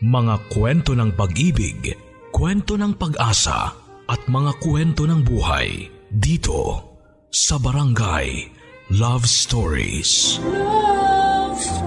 [0.00, 1.92] Mga kwento ng pag-ibig,
[2.32, 3.68] kwento ng pag-asa
[4.08, 6.88] at mga kwento ng buhay dito
[7.28, 8.48] sa Barangay
[8.96, 10.40] Love Stories.
[10.40, 11.84] Love Stories.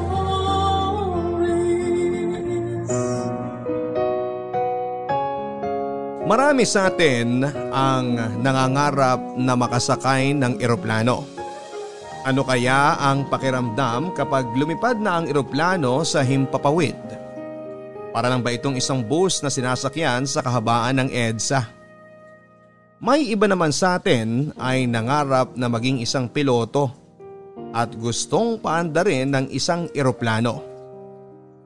[6.29, 7.41] Marami sa atin
[7.73, 8.13] ang
[8.45, 11.25] nangangarap na makasakay ng eroplano.
[12.29, 17.12] Ano kaya ang pakiramdam kapag lumipad na ang eroplano sa himpapawid?
[18.13, 21.65] Para lang ba itong isang bus na sinasakyan sa kahabaan ng EDSA?
[23.01, 26.93] May iba naman sa atin ay nangarap na maging isang piloto
[27.73, 30.61] at gustong paanda rin ng isang eroplano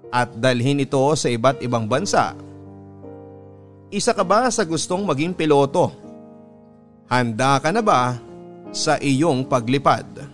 [0.07, 2.47] at dalhin ito sa iba't ibang bansa
[3.87, 5.95] isa ka ba sa gustong maging piloto?
[7.07, 8.19] Handa ka na ba
[8.75, 10.27] sa iyong paglipad?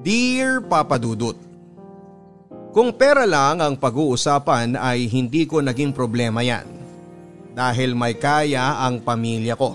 [0.00, 1.36] Dear Papa Dudut,
[2.78, 6.62] Kung pera lang ang pag-uusapan ay hindi ko naging problema yan
[7.50, 9.74] dahil may kaya ang pamilya ko.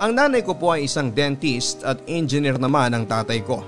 [0.00, 3.60] Ang nanay ko po ay isang dentist at engineer naman ang tatay ko.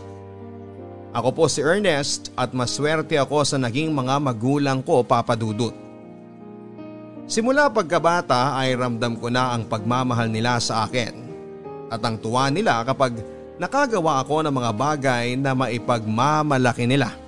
[1.13, 5.77] Ako po si Ernest at maswerte ako sa naging mga magulang ko Papa Dudut.
[7.29, 11.13] Simula pagkabata ay ramdam ko na ang pagmamahal nila sa akin
[11.93, 13.21] at ang tuwa nila kapag
[13.61, 17.22] nakagawa ako ng mga bagay na maipagmamalaki nila.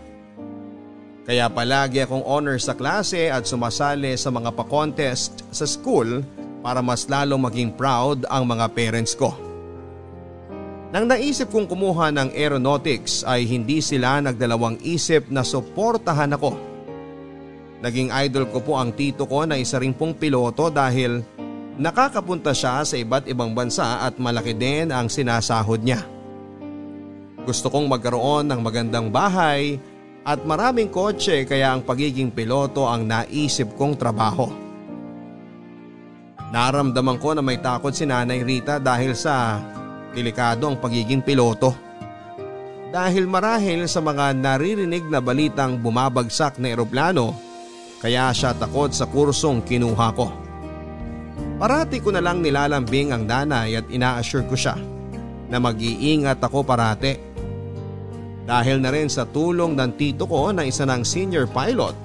[1.25, 6.21] Kaya palagi akong honor sa klase at sumasali sa mga pa-contest sa school
[6.61, 9.33] para mas lalong maging proud ang mga parents ko.
[10.93, 16.55] Nang naisip kong kumuha ng aeronautics ay hindi sila nagdalawang isip na suportahan ako.
[17.81, 21.25] Naging idol ko po ang tito ko na isa rin pong piloto dahil
[21.81, 26.05] nakakapunta siya sa iba't ibang bansa at malaki din ang sinasahod niya.
[27.45, 29.77] Gusto kong magkaroon ng magandang bahay
[30.25, 34.49] at maraming kotse kaya ang pagiging piloto ang naisip kong trabaho.
[36.49, 39.61] Naramdaman ko na may takot si Nanay Rita dahil sa
[40.17, 41.77] delikado ang pagiging piloto.
[42.95, 47.35] Dahil marahil sa mga naririnig na balitang bumabagsak na eroplano
[47.99, 50.31] kaya siya takot sa kursong kinuha ko.
[51.59, 54.79] Parati ko na lang nilalambing ang nanay at ina-assure ko siya
[55.51, 57.34] na mag-iingat ako parati.
[58.45, 61.97] Dahil na rin sa tulong ng tito ko na isa ng senior pilot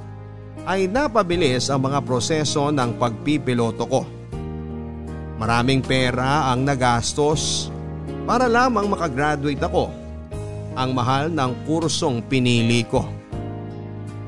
[0.64, 4.02] ay napabilis ang mga proseso ng pagpipiloto ko.
[5.40, 7.72] Maraming pera ang nagastos
[8.24, 9.92] para lamang makagraduate ako.
[10.80, 13.04] Ang mahal ng kursong pinili ko.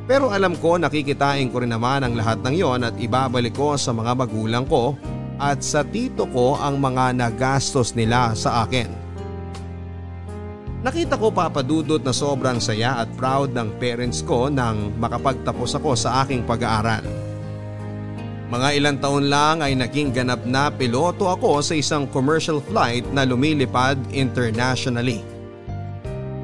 [0.03, 3.95] Pero alam ko nakikitain ko rin naman ang lahat ng yon at ibabalik ko sa
[3.95, 4.99] mga magulang ko
[5.39, 9.00] at sa tito ko ang mga nagastos nila sa akin.
[10.81, 16.25] Nakita ko papadudot na sobrang saya at proud ng parents ko nang makapagtapos ako sa
[16.25, 17.05] aking pag-aaral.
[18.49, 23.29] Mga ilang taon lang ay naging ganap na piloto ako sa isang commercial flight na
[23.29, 25.21] lumilipad internationally.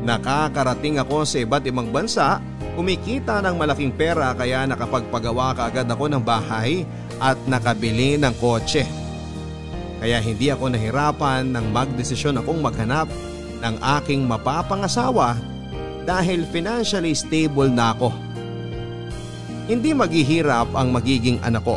[0.06, 2.38] Nakakarating ako sa iba't ibang bansa,
[2.78, 6.86] kumikita ng malaking pera kaya nakapagpagawa kaagad ako ng bahay
[7.18, 8.86] at nakabili ng kotse.
[9.98, 13.10] Kaya hindi ako nahirapan nang magdesisyon akong maghanap
[13.62, 15.38] ng aking mapapangasawa
[16.08, 18.10] dahil financially stable na ako.
[19.68, 21.76] Hindi maghihirap ang magiging anak ko.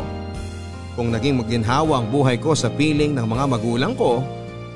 [0.95, 4.23] Kung naging maginhawa ang buhay ko sa piling ng mga magulang ko,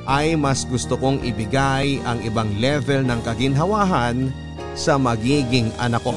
[0.06, 4.30] ay mas gusto kong ibigay ang ibang level ng kaginhawahan
[4.76, 6.14] sa magiging anak ko.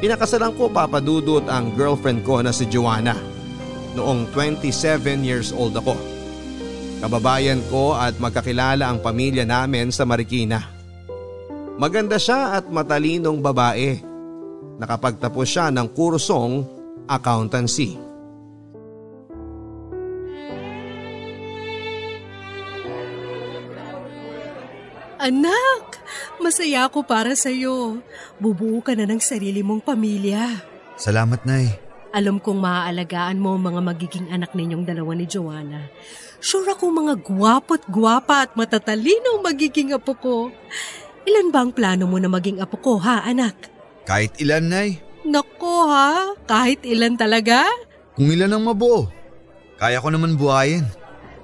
[0.00, 3.16] Pinakasalan ko papadudot ang girlfriend ko na si Joanna
[3.94, 6.13] noong 27 years old ako.
[7.04, 10.72] Kababayan ko at magkakilala ang pamilya namin sa Marikina.
[11.76, 14.00] Maganda siya at matalinong babae.
[14.80, 16.64] Nakapagtapos siya ng kursong
[17.04, 18.00] accountancy.
[25.20, 26.00] Anak,
[26.40, 28.00] masaya ako para sa'yo.
[28.40, 30.56] Bubuo ka na ng sarili mong pamilya.
[30.96, 31.83] Salamat, Nay.
[32.14, 35.90] Alam kong maaalagaan mo mga magiging anak ninyong dalawa ni Joanna.
[36.38, 40.36] Sure ako mga gwapo't gwapa at matatalino magiging apo ko.
[41.26, 43.66] Ilan ba ang plano mo na maging apo ko, ha, anak?
[44.06, 45.02] Kahit ilan, Nay.
[45.24, 46.36] Nako, ha?
[46.44, 47.66] Kahit ilan talaga?
[48.14, 49.10] Kung ilan ang mabuo.
[49.80, 50.86] Kaya ko naman buhayin.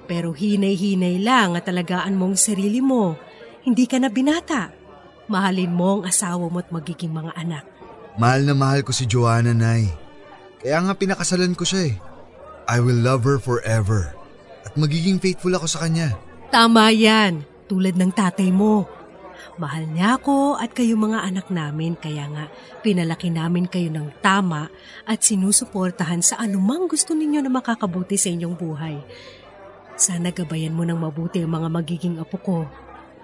[0.06, 3.18] Pero hinay-hinay lang at talagaan mong sarili mo.
[3.66, 4.70] Hindi ka na binata.
[5.26, 7.64] Mahalin mo ang asawa mo at magiging mga anak.
[8.20, 10.09] Mahal na mahal ko si Joanna, Nay.
[10.60, 11.94] Kaya nga pinakasalan ko siya eh.
[12.68, 14.12] I will love her forever.
[14.68, 16.20] At magiging faithful ako sa kanya.
[16.52, 18.84] Tama yan, tulad ng tatay mo.
[19.56, 22.48] Mahal niya ako at kayo mga anak namin kaya nga
[22.80, 24.72] pinalaki namin kayo ng tama
[25.04, 29.00] at sinusuportahan sa anumang gusto ninyo na makakabuti sa inyong buhay.
[30.00, 32.58] Sana gabayan mo ng mabuti ang mga magiging apo ko.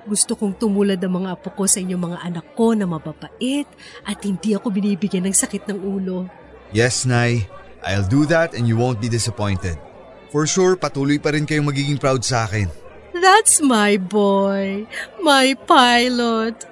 [0.05, 3.69] Gusto kong tumulad ang mga apo ko sa inyong mga anak ko na mababait
[4.05, 6.29] at hindi ako binibigyan ng sakit ng ulo.
[6.77, 7.49] Yes, Nay.
[7.81, 9.81] I'll do that and you won't be disappointed.
[10.29, 12.69] For sure, patuloy pa rin kayong magiging proud sa akin.
[13.17, 14.85] That's my boy,
[15.25, 16.69] my pilot.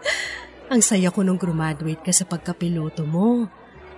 [0.69, 3.49] Ang saya ko nung graduate ka sa pagkapiloto mo.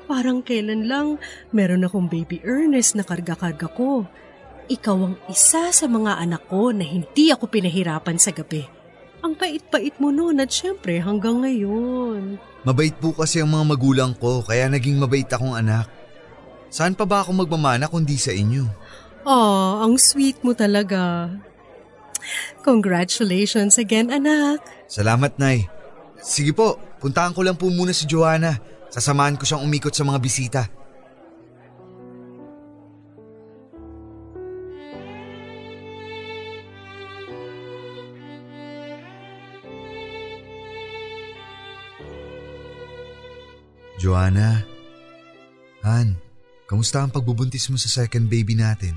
[0.06, 1.19] Parang kailan lang
[1.50, 4.06] meron akong baby Ernest na karga-karga ko.
[4.70, 8.62] Ikaw ang isa sa mga anak ko na hindi ako pinahirapan sa gabi.
[9.26, 12.38] Ang pait-pait mo noon at syempre hanggang ngayon.
[12.62, 15.95] Mabait po kasi ang mga magulang ko kaya naging mabait akong anak.
[16.68, 18.66] Saan pa ba ako magmamana kundi sa inyo?
[19.26, 21.30] Ah, ang sweet mo talaga.
[22.66, 24.62] Congratulations again, anak.
[24.90, 25.66] Salamat, Nay.
[26.18, 28.58] Sige po, puntahan ko lang po muna si Joanna.
[28.90, 30.62] Sasamahan ko siyang umikot sa mga bisita.
[43.96, 44.60] Joanna,
[45.82, 46.14] Han,
[46.66, 48.94] kamusta ang pagbubuntis mo sa second baby natin?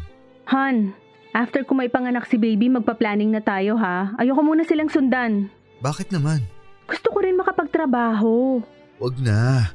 [0.49, 0.93] Han,
[1.33, 4.13] after ko may panganak si baby, magpa-planning na tayo ha.
[4.17, 5.47] Ayoko muna silang sundan.
[5.79, 6.43] Bakit naman?
[6.89, 8.59] Gusto ko rin makapagtrabaho.
[8.99, 9.71] Wag na.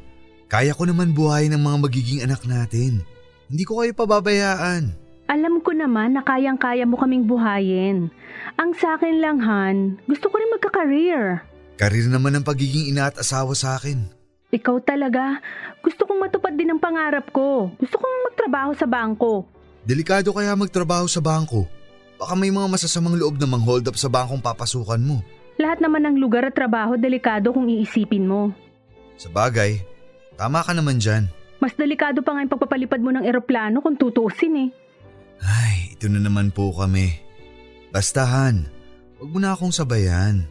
[0.51, 3.01] Kaya ko naman buhayin ng mga magiging anak natin.
[3.49, 4.93] Hindi ko kayo pababayaan.
[5.25, 8.13] Alam ko naman na kayang-kaya mo kaming buhayin.
[8.61, 11.41] Ang sa akin lang, Han, gusto ko rin magka-career.
[11.81, 14.05] Karir naman ang pagiging ina at asawa sa akin.
[14.55, 15.43] Ikaw talaga.
[15.83, 17.75] Gusto kong matupad din ang pangarap ko.
[17.75, 19.43] Gusto kong magtrabaho sa bangko.
[19.83, 21.67] Delikado kaya magtrabaho sa bangko.
[22.15, 25.19] Baka may mga masasamang loob na mang-hold up sa bangkong papasukan mo.
[25.59, 28.55] Lahat naman ng lugar at trabaho delikado kung iisipin mo.
[29.19, 29.83] Sa bagay,
[30.39, 31.27] tama ka naman dyan.
[31.59, 34.71] Mas delikado pa nga yung pagpapalipad mo ng eroplano kung tutuusin eh.
[35.43, 37.19] Ay, ito na naman po kami.
[37.91, 38.71] Bastahan,
[39.19, 40.47] huwag mo na akong sabayan.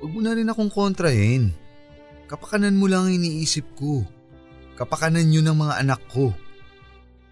[0.00, 1.52] Huwag mo na rin akong kontrahin.
[2.24, 4.04] Kapakanan mo lang ang iniisip ko.
[4.74, 6.32] Kapakanan yun ng mga anak ko.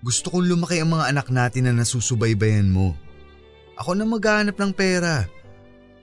[0.02, 2.92] Gusto kong lumaki ang mga anak natin na nasusubaybayan mo.
[3.78, 5.24] Ako na maghanap ng pera.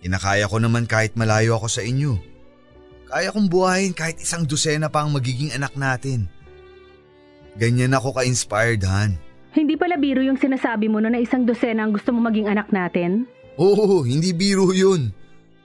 [0.02, 2.16] Inakaya ko naman kahit malayo ako sa inyo.
[3.12, 6.32] Kaya kong buhayin kahit isang dosena pa ang magiging anak natin.
[7.60, 9.20] Ganyan ako ka-inspired, Han.
[9.52, 12.70] Hindi pala biro yung sinasabi mo no na isang dosena ang gusto mo maging anak
[12.70, 13.26] natin?
[13.58, 15.12] Oo, hindi biro yun.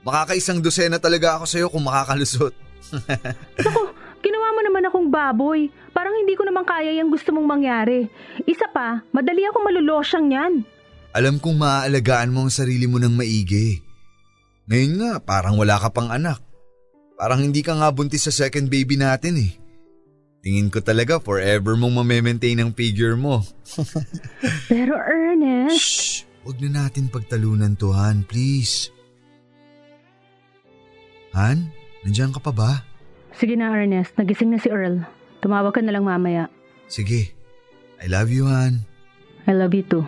[0.03, 2.64] Makakaisang dosena talaga ako sa'yo kung makakalusot.
[3.63, 3.81] Naku,
[4.21, 5.69] ginawa mo naman akong baboy.
[5.91, 8.09] Parang hindi ko naman kaya yung gusto mong mangyari.
[8.45, 10.53] Isa pa, madali ako malulosyang yan.
[11.15, 13.79] Alam kong maaalagaan mo ang sarili mo ng maigi.
[14.67, 16.43] Ngayon nga, parang wala ka pang anak.
[17.15, 19.51] Parang hindi ka nga buntis sa second baby natin eh.
[20.45, 23.41] Tingin ko talaga forever mong mamaintain ang figure mo.
[24.69, 25.79] Pero Ernest...
[25.79, 26.25] Shh!
[26.45, 28.21] Huwag na natin pagtalunan to, Han.
[28.29, 28.93] Please.
[31.33, 31.73] Han?
[32.05, 32.71] Nandiyan ka pa ba?
[33.33, 35.01] Sige na Ernest, nagising na si Earl.
[35.41, 36.47] Tumawag ka na lang mamaya.
[36.85, 37.33] Sige.
[37.97, 38.85] I love you, Han.
[39.49, 40.05] I love you too.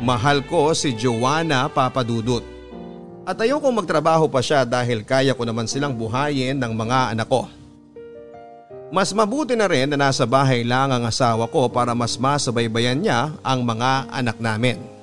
[0.00, 2.40] Mahal ko si Joanna Papadudut.
[3.28, 7.44] At ayokong magtrabaho pa siya dahil kaya ko naman silang buhayin ng mga anak ko.
[8.90, 13.30] Mas mabuti na rin na nasa bahay lang ang asawa ko para mas masabaybayan niya
[13.44, 14.99] ang mga anak namin.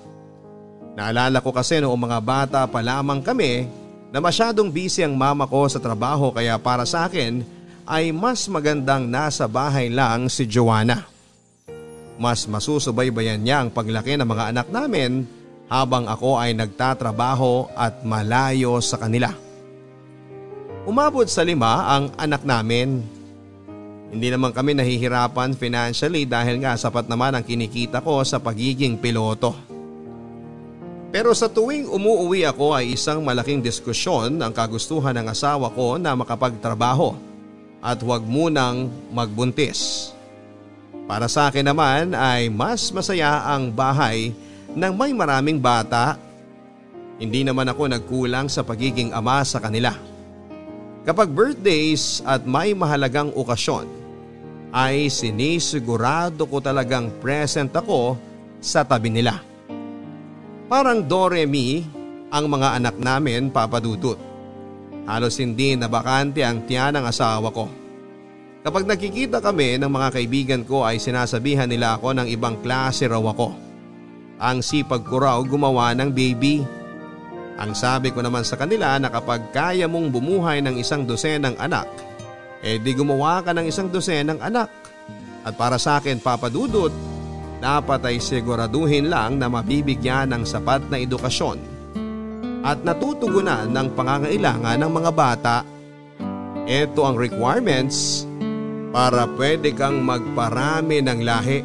[0.98, 3.70] Naalala ko kasi noong mga bata pa lamang kami
[4.10, 7.46] na masyadong busy ang mama ko sa trabaho kaya para sa akin
[7.86, 11.06] ay mas magandang nasa bahay lang si Joanna.
[12.18, 15.30] Mas masusubaybayan niya ang paglaki ng mga anak namin
[15.70, 19.30] habang ako ay nagtatrabaho at malayo sa kanila.
[20.89, 23.06] Umabot sa lima ang anak namin.
[24.10, 29.66] Hindi naman kami nahihirapan financially dahil nga sapat naman ang kinikita ko sa pagiging piloto.
[31.07, 36.11] Pero sa tuwing umuuwi ako ay isang malaking diskusyon ang kagustuhan ng asawa ko na
[36.11, 37.15] makapagtrabaho
[37.79, 40.11] at huwag munang magbuntis.
[41.07, 44.35] Para sa akin naman ay mas masaya ang bahay
[44.75, 46.19] nang may maraming bata.
[47.17, 49.95] Hindi naman ako nagkulang sa pagiging ama sa kanila.
[51.07, 53.87] Kapag birthdays at may mahalagang okasyon,
[54.75, 58.19] ay sinisigurado ko talagang present ako
[58.59, 59.39] sa tabi nila.
[60.67, 61.79] Parang Doremi
[62.27, 64.19] ang mga anak namin papadudot.
[65.07, 67.71] Halos hindi nabakante ang tiyan ng asawa ko.
[68.67, 73.24] Kapag nakikita kami ng mga kaibigan ko ay sinasabihan nila ako ng ibang klase raw
[73.24, 73.55] ako.
[74.43, 76.67] Ang sipag ko raw gumawa ng baby.
[77.55, 81.88] Ang sabi ko naman sa kanila na kapag kaya mong bumuhay ng isang dosenang anak,
[82.59, 84.67] eh di gumawa ka ng isang dosenang anak.
[85.47, 86.91] At para sa akin papadudot,
[87.57, 91.77] dapat ay siguraduhin lang na mabibigyan ng sapat na edukasyon
[92.67, 95.57] at natutugunan ng pangangailangan ng mga bata.
[96.67, 98.27] Ito ang requirements
[98.91, 101.59] para pwede kang magparami ng lahi.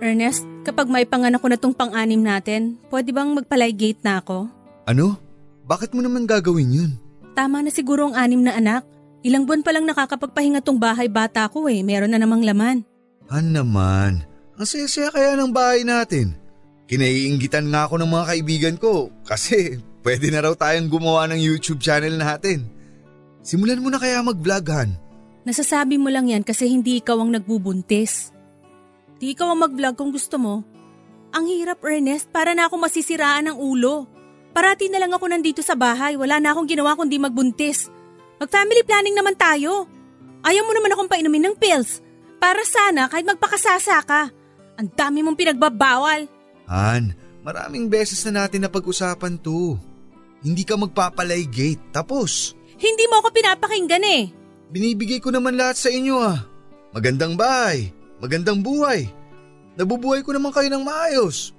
[0.00, 4.48] Ernest, kapag may panganak ko na tong pang-anim natin, pwede bang magpalaygate na ako?
[4.88, 5.20] Ano?
[5.64, 6.90] Bakit mo naman gagawin yun?
[7.32, 8.84] Tama na siguro ang anim na anak.
[9.24, 12.84] Ilang buwan pa lang nakakapagpahinga tong bahay bata ko eh, meron na namang laman.
[13.32, 14.24] Han naman,
[14.60, 16.36] ang saya-saya kaya ng bahay natin.
[16.84, 21.80] Kinaiinggitan nga ako ng mga kaibigan ko kasi pwede na raw tayong gumawa ng YouTube
[21.80, 22.68] channel natin.
[23.40, 24.90] Simulan mo na kaya mag-vlog, Han.
[25.44, 28.32] Nasasabi mo lang yan kasi hindi ikaw ang nagbubuntis.
[29.20, 30.64] Di ikaw ang mag-vlog kung gusto mo.
[31.32, 34.08] Ang hirap, Ernest, para na ako masisiraan ng ulo.
[34.54, 37.90] Parati na lang ako nandito sa bahay, wala na akong ginawa kundi magbuntis.
[38.38, 39.88] Mag-family planning naman tayo.
[40.44, 42.03] Ayaw mo naman akong painumin ng pills.
[42.44, 44.28] Para sana kahit magpakasasa ka.
[44.76, 46.28] Ang dami mong pinagbabawal.
[46.68, 49.80] Han, maraming beses na natin na pag-usapan to.
[50.44, 52.52] Hindi ka magpapalay gate, tapos.
[52.76, 54.28] Hindi mo ako pinapakinggan eh.
[54.68, 56.44] Binibigay ko naman lahat sa inyo ah.
[56.92, 57.88] Magandang bahay,
[58.20, 59.08] magandang buhay.
[59.80, 61.56] Nabubuhay ko naman kayo ng maayos.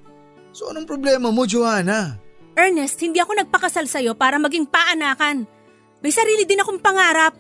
[0.54, 2.22] So anong problema mo, Joanna?
[2.54, 5.50] Ernest, hindi ako nagpakasal sa'yo para maging paanakan.
[6.06, 7.34] May sarili din akong pangarap.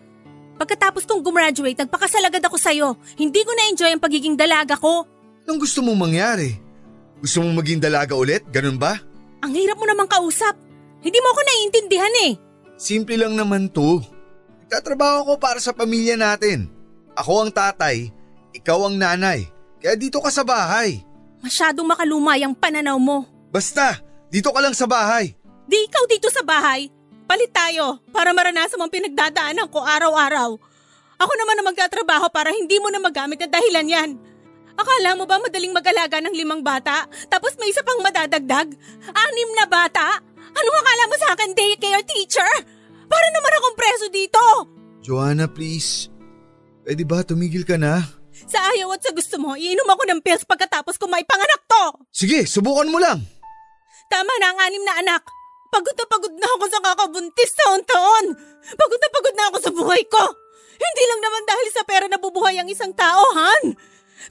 [0.56, 2.96] Pagkatapos kong gumraduate, nagpakasal agad ako sa'yo.
[3.20, 5.04] Hindi ko na-enjoy ang pagiging dalaga ko.
[5.44, 6.56] Anong gusto mong mangyari?
[7.20, 8.48] Gusto mong maging dalaga ulit?
[8.50, 8.96] Ganun ba?
[9.44, 10.56] Ang hirap mo namang kausap.
[11.04, 12.34] Hindi mo ako naiintindihan eh.
[12.80, 14.02] Simple lang naman to.
[14.66, 16.72] Nagtatrabaho ko para sa pamilya natin.
[17.16, 18.12] Ako ang tatay,
[18.52, 19.48] ikaw ang nanay.
[19.80, 21.04] Kaya dito ka sa bahay.
[21.46, 23.24] Masyadong makalumay ang pananaw mo.
[23.54, 24.02] Basta,
[24.34, 25.38] dito ka lang sa bahay.
[25.70, 26.90] Di ikaw dito sa bahay.
[27.26, 30.58] Palit tayo para maranasan mo ang pinagdadaanan ko araw-araw.
[31.16, 34.10] Ako naman na magtatrabaho para hindi mo na magamit na dahilan yan.
[34.76, 37.08] Akala mo ba madaling mag-alaga ng limang bata?
[37.32, 38.68] Tapos may isa pang madadagdag?
[39.10, 40.20] Anim na bata?
[40.56, 42.52] Anong akala mo sa akin, daycare teacher?
[43.08, 44.44] Para naman akong preso dito!
[45.00, 46.12] Joanna, please.
[46.84, 48.04] Pwede ba tumigil ka na?
[48.46, 51.84] Sa ayaw at sa gusto mo, iinom ako ng pills pagkatapos kung may panganak to!
[52.12, 53.24] Sige, subukan mo lang.
[54.12, 55.24] Tama na ang anim na anak.
[55.76, 58.26] Pagod na pagod na ako sa kakabuntis taon-taon.
[58.80, 60.24] Pagod na pagod na ako sa buhay ko.
[60.80, 63.76] Hindi lang naman dahil sa pera na bubuhay ang isang tao, Han.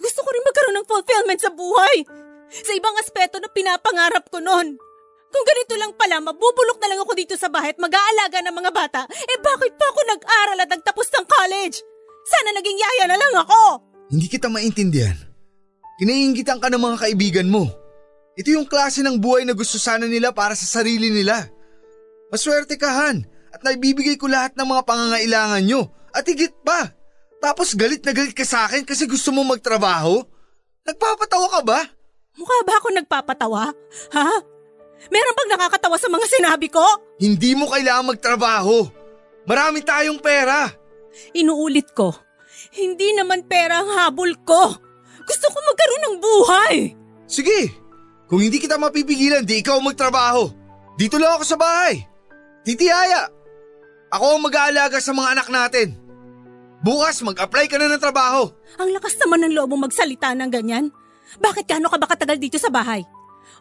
[0.00, 2.08] Gusto ko rin magkaroon ng fulfillment sa buhay.
[2.48, 4.80] Sa ibang aspeto na pinapangarap ko noon.
[5.28, 8.70] Kung ganito lang pala, mabubulok na lang ako dito sa bahay at mag-aalaga ng mga
[8.72, 11.76] bata, eh bakit pa ako nag-aral at nagtapos ng college?
[12.24, 13.84] Sana naging yaya na lang ako!
[14.08, 15.18] Hindi kita maintindihan.
[16.00, 17.83] Kinaiingitan ka ng mga kaibigan mo.
[18.34, 21.46] Ito yung klase ng buhay na gusto sana nila para sa sarili nila.
[22.34, 23.22] Maswerte ka, Han,
[23.54, 25.86] at naibibigay ko lahat ng mga pangangailangan nyo.
[26.10, 26.90] At higit pa,
[27.38, 30.22] tapos galit na galit ka sa akin kasi gusto mo magtrabaho?
[30.82, 31.80] Nagpapatawa ka ba?
[32.34, 33.70] Mukha ba ako nagpapatawa?
[34.18, 34.28] Ha?
[35.10, 36.82] Meron bang nakakatawa sa mga sinabi ko?
[37.22, 38.88] Hindi mo kailangan magtrabaho.
[39.46, 40.72] Marami tayong pera.
[41.36, 42.10] Inuulit ko,
[42.74, 44.74] hindi naman pera ang habol ko.
[45.22, 46.74] Gusto ko magkaroon ng buhay.
[47.28, 47.83] Sige,
[48.34, 50.50] kung hindi kita mapipigilan, di ikaw magtrabaho.
[50.98, 52.02] Dito lang ako sa bahay.
[52.66, 53.30] Titiyaya.
[54.10, 55.94] Ako ang mag-aalaga sa mga anak natin.
[56.82, 58.50] Bukas mag-apply ka na ng trabaho.
[58.82, 60.90] Ang lakas naman ng loob mo magsalita ng ganyan.
[61.38, 63.06] Bakit gaano ka ba katagal dito sa bahay?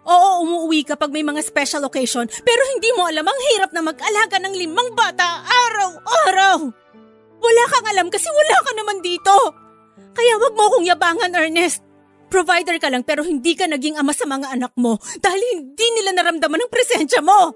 [0.09, 3.85] Oo, umuwi ka pag may mga special occasion, pero hindi mo alam ang hirap na
[3.85, 6.65] mag-alaga ng limang bata araw-araw.
[7.45, 9.37] Wala kang alam kasi wala ka naman dito.
[10.17, 11.92] Kaya wag mo akong yabangan, Ernest.
[12.33, 16.17] Provider ka lang pero hindi ka naging ama sa mga anak mo dahil hindi nila
[16.17, 17.53] naramdaman ang presensya mo.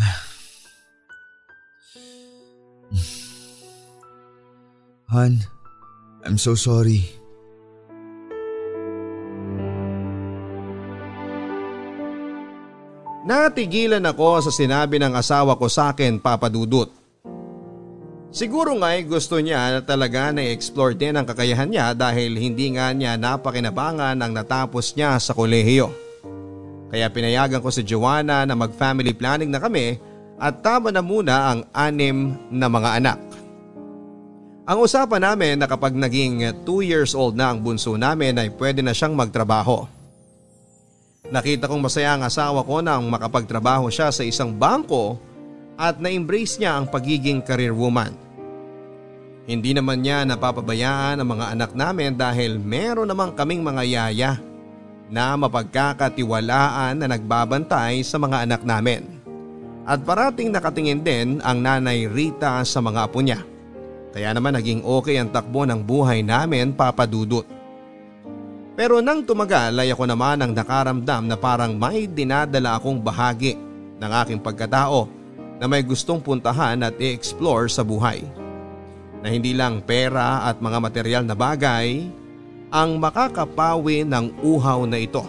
[5.12, 5.44] Han,
[6.24, 7.04] I'm so sorry.
[13.24, 17.03] Natigilan ako sa sinabi ng asawa ko sa akin, Papa Dudut.
[18.34, 22.74] Siguro nga ay gusto niya na talaga na explore din ang kakayahan niya dahil hindi
[22.74, 25.94] nga niya napakinabangan ang natapos niya sa kolehiyo.
[26.90, 30.02] Kaya pinayagan ko si Joanna na mag-family planning na kami
[30.34, 33.22] at tama na muna ang anim na mga anak.
[34.66, 38.82] Ang usapan namin na kapag naging 2 years old na ang bunso namin ay pwede
[38.82, 39.86] na siyang magtrabaho.
[41.30, 45.22] Nakita kong masaya ang asawa ko nang makapagtrabaho siya sa isang bangko
[45.78, 48.23] at na-embrace niya ang pagiging career woman.
[49.44, 54.32] Hindi naman niya napapabayaan ang mga anak namin dahil meron namang kaming mga yaya
[55.12, 59.04] na mapagkakatiwalaan na nagbabantay sa mga anak namin.
[59.84, 63.44] At parating nakatingin din ang nanay Rita sa mga apo niya.
[64.16, 67.44] Kaya naman naging okay ang takbo ng buhay namin papadudot.
[68.74, 73.60] Pero nang tumagal ay ako naman ang nakaramdam na parang may dinadala akong bahagi
[74.00, 75.04] ng aking pagkatao
[75.60, 78.43] na may gustong puntahan at i-explore sa buhay.
[79.24, 82.04] Na hindi lang pera at mga material na bagay
[82.68, 85.24] ang makakapawi ng uhaw na ito.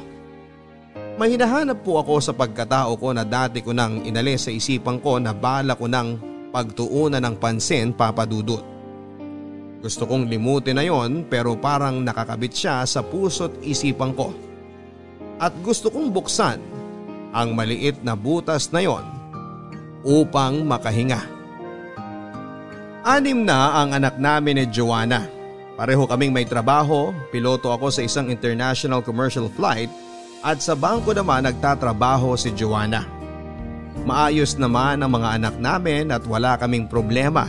[1.16, 1.40] May
[1.80, 5.80] po ako sa pagkatao ko na dati ko nang inalis sa isipan ko na bala
[5.80, 6.20] ko nang
[6.52, 8.60] pagtuunan ng pansin papadudot.
[9.80, 14.36] Gusto kong limutin na yon pero parang nakakabit siya sa puso't isipan ko.
[15.40, 16.60] At gusto kong buksan
[17.32, 19.08] ang maliit na butas na yon
[20.04, 21.35] upang makahinga.
[23.06, 25.30] Anim na ang anak namin ni Joanna.
[25.78, 29.94] Pareho kaming may trabaho, piloto ako sa isang international commercial flight
[30.42, 33.06] at sa bangko naman nagtatrabaho si Joanna.
[34.10, 37.46] Maayos naman ang mga anak namin at wala kaming problema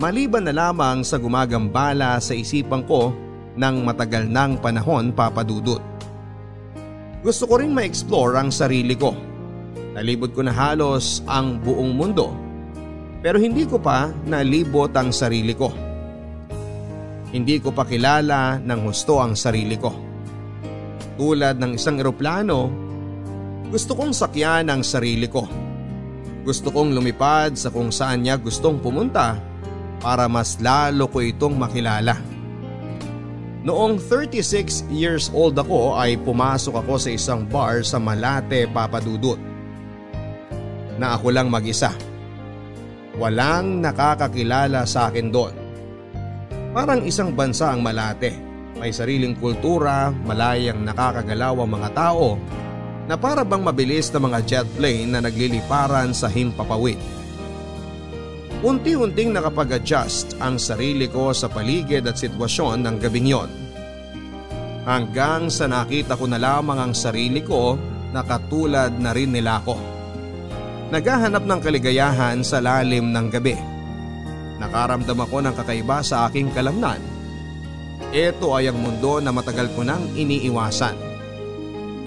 [0.00, 3.12] Maliban na lamang sa gumagambala sa isipan ko
[3.60, 5.84] ng matagal ng panahon papadudot.
[7.20, 9.12] Gusto ko rin ma-explore ang sarili ko.
[9.92, 12.32] Nalibot ko na halos ang buong mundo
[13.20, 15.68] pero hindi ko pa nalibot ang sarili ko.
[17.30, 19.92] Hindi ko pa kilala ng husto ang sarili ko.
[21.20, 22.58] Tulad ng isang eroplano,
[23.70, 25.46] gusto kong sakyan ang sarili ko.
[26.42, 29.36] Gusto kong lumipad sa kung saan niya gustong pumunta
[30.00, 32.16] para mas lalo ko itong makilala.
[33.60, 39.36] Noong 36 years old ako ay pumasok ako sa isang bar sa Malate Papadudut.
[40.96, 41.92] Na ako lang mag-isa.
[43.20, 45.52] Walang nakakakilala sa akin doon.
[46.72, 48.32] Parang isang bansa ang Malate.
[48.80, 52.40] May sariling kultura, malayang nakakagalaw ang mga tao
[53.04, 56.96] na para bang mabilis na mga jet plane na nagliliparan sa himpapawid.
[58.64, 63.50] Unti-unting nakapag-adjust ang sarili ko sa paligid at sitwasyon ng gabing yon.
[64.88, 67.76] Hanggang sa nakita ko na lamang ang sarili ko
[68.16, 69.89] na katulad na rin nila ko.
[70.90, 73.54] Naghahanap ng kaligayahan sa lalim ng gabi.
[74.58, 76.98] Nakaramdam ako ng kakaiba sa aking kalamnan.
[78.10, 80.98] Ito ay ang mundo na matagal ko nang iniiwasan.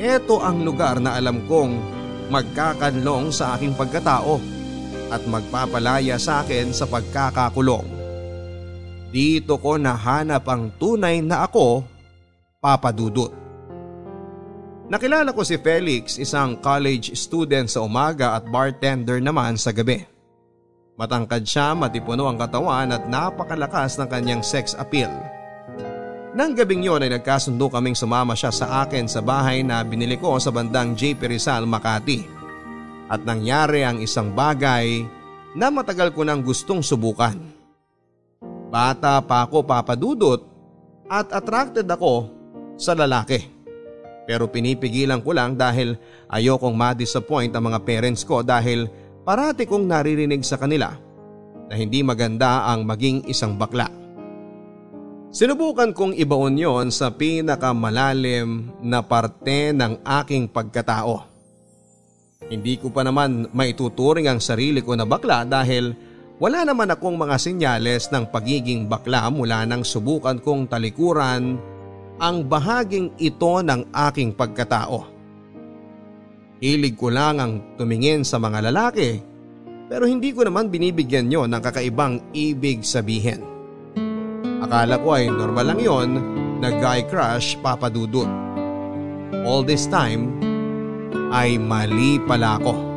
[0.04, 1.80] Ito ang lugar na alam kong
[2.28, 4.44] magkakanlong sa aking pagkatao
[5.08, 7.88] at magpapalaya sa akin sa pagkakakulong.
[9.16, 11.88] Dito ko nahanap ang tunay na ako,
[12.60, 13.43] Papa Dudut.
[14.94, 20.06] Nakilala ko si Felix, isang college student sa umaga at bartender naman sa gabi.
[21.02, 25.10] Matangkad siya, matipuno ang katawan at napakalakas ng kanyang sex appeal.
[26.38, 30.38] Nang gabing yon ay nagkasundo kaming sumama siya sa akin sa bahay na binili ko
[30.38, 32.30] sa bandang JP Rizal, Makati
[33.10, 35.10] at nangyari ang isang bagay
[35.58, 37.42] na matagal ko nang gustong subukan.
[38.70, 40.46] Bata pa ako papadudot
[41.10, 42.30] at attracted ako
[42.78, 43.53] sa lalaki.
[44.24, 46.00] Pero pinipigilan ko lang dahil
[46.32, 48.88] ayokong ma-disappoint ang mga parents ko dahil
[49.28, 50.96] parati kong naririnig sa kanila
[51.68, 53.92] na hindi maganda ang maging isang bakla.
[55.34, 61.26] Sinubukan kong ibaon yon sa pinakamalalim na parte ng aking pagkatao.
[62.54, 65.98] Hindi ko pa naman maituturing ang sarili ko na bakla dahil
[66.38, 71.58] wala naman akong mga senyales ng pagiging bakla mula nang subukan kong talikuran
[72.22, 75.10] ang bahaging ito ng aking pagkatao.
[76.64, 79.34] Hilig ko lang ang tumingin sa mga lalaki
[79.92, 83.44] pero hindi ko naman binibigyan yon ng kakaibang ibig sabihin.
[84.64, 86.10] Akala ko ay normal lang yon
[86.64, 88.30] na guy crush papadudot.
[89.44, 90.32] All this time,
[91.34, 92.93] ay mali pala ako.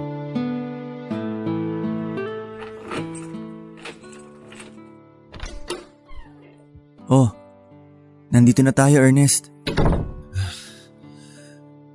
[8.37, 9.49] Nandito na tayo Ernest.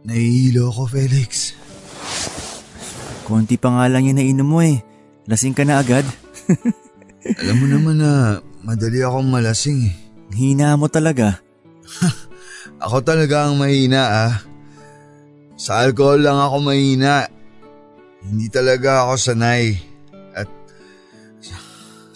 [0.10, 1.54] Nahihilo ako Felix.
[3.30, 4.82] Konti pa nga lang yung nainom mo eh.
[5.30, 6.02] Lasing ka na agad.
[7.46, 9.94] Alam mo naman na madali akong malasing eh.
[10.34, 11.38] Hina mo talaga.
[12.84, 14.34] ako talaga ang mahina ah.
[15.62, 17.30] Sa alcohol lang ako mahina.
[18.26, 19.78] Hindi talaga ako sanay.
[20.34, 20.50] At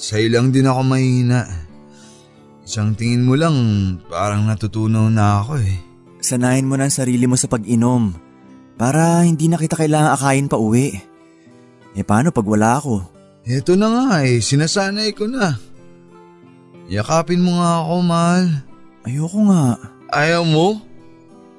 [0.02, 1.65] sa ilang din ako mahina.
[2.66, 3.54] Isang tingin mo lang
[4.10, 5.78] parang natutunaw na ako eh.
[6.18, 8.18] Sanayin mo na ang sarili mo sa pag-inom.
[8.74, 10.98] Para hindi na kita kailangan akayin pa uwi.
[11.94, 13.06] Eh paano pag wala ako?
[13.46, 15.54] Eto na nga eh, sinasanay ko na.
[16.90, 18.46] Yakapin mo nga ako, mahal.
[19.06, 19.64] Ayoko nga.
[20.10, 20.82] Ayaw mo?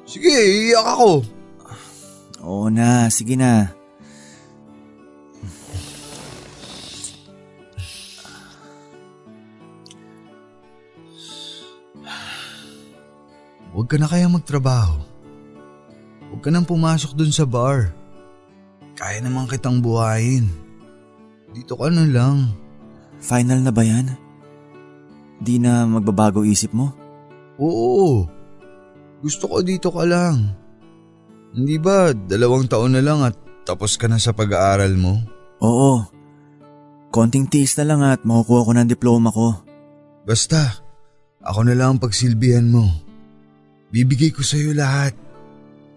[0.03, 1.23] Sige, iiyak ako.
[2.43, 3.76] Oo na, sige na.
[13.77, 14.97] Huwag ka na kaya magtrabaho.
[16.33, 17.93] Huwag ka nang pumasok dun sa bar.
[18.97, 20.49] Kaya naman kitang buhayin.
[21.53, 22.57] Dito ka na lang.
[23.21, 24.17] Final na ba yan?
[25.45, 26.97] Di na magbabago isip mo?
[27.61, 28.25] Oo.
[29.21, 30.57] Gusto ko dito ka lang.
[31.53, 33.37] Hindi ba dalawang taon na lang at
[33.69, 35.21] tapos ka na sa pag-aaral mo?
[35.61, 36.01] Oo.
[37.13, 39.53] Konting tiis na lang at makukuha ko ng diploma ko.
[40.25, 40.81] Basta,
[41.45, 43.06] ako na lang ang pagsilbihan mo.
[43.97, 45.17] Bibigay ko sa'yo lahat.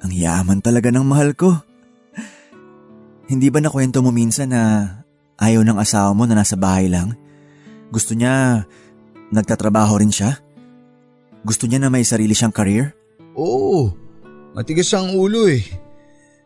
[0.08, 1.52] Ang yaman talaga ng mahal ko.
[3.28, 4.88] Hindi ba nakwento mo minsan na
[5.36, 7.20] ayaw ng asawa mo na nasa bahay lang?
[7.92, 8.64] Gusto niya
[9.36, 10.40] nagtatrabaho rin siya?
[11.44, 12.96] Gusto niya na may sarili siyang career?
[13.36, 13.92] Oo,
[14.56, 15.68] matigas ang ulo eh.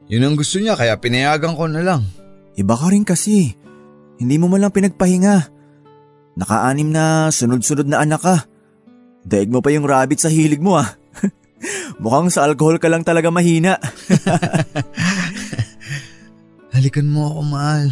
[0.09, 2.01] Yun ang gusto niya kaya pinayagan ko na lang.
[2.57, 3.53] Iba ka rin kasi.
[4.17, 5.53] Hindi mo malang pinagpahinga.
[6.33, 8.37] Nakaanim na sunod-sunod na anak ka.
[9.21, 11.02] Daig mo pa yung rabbit sa hilig mo ah.
[12.03, 13.77] Mukhang sa alcohol ka lang talaga mahina.
[16.75, 17.89] Halikan mo ako, mahal.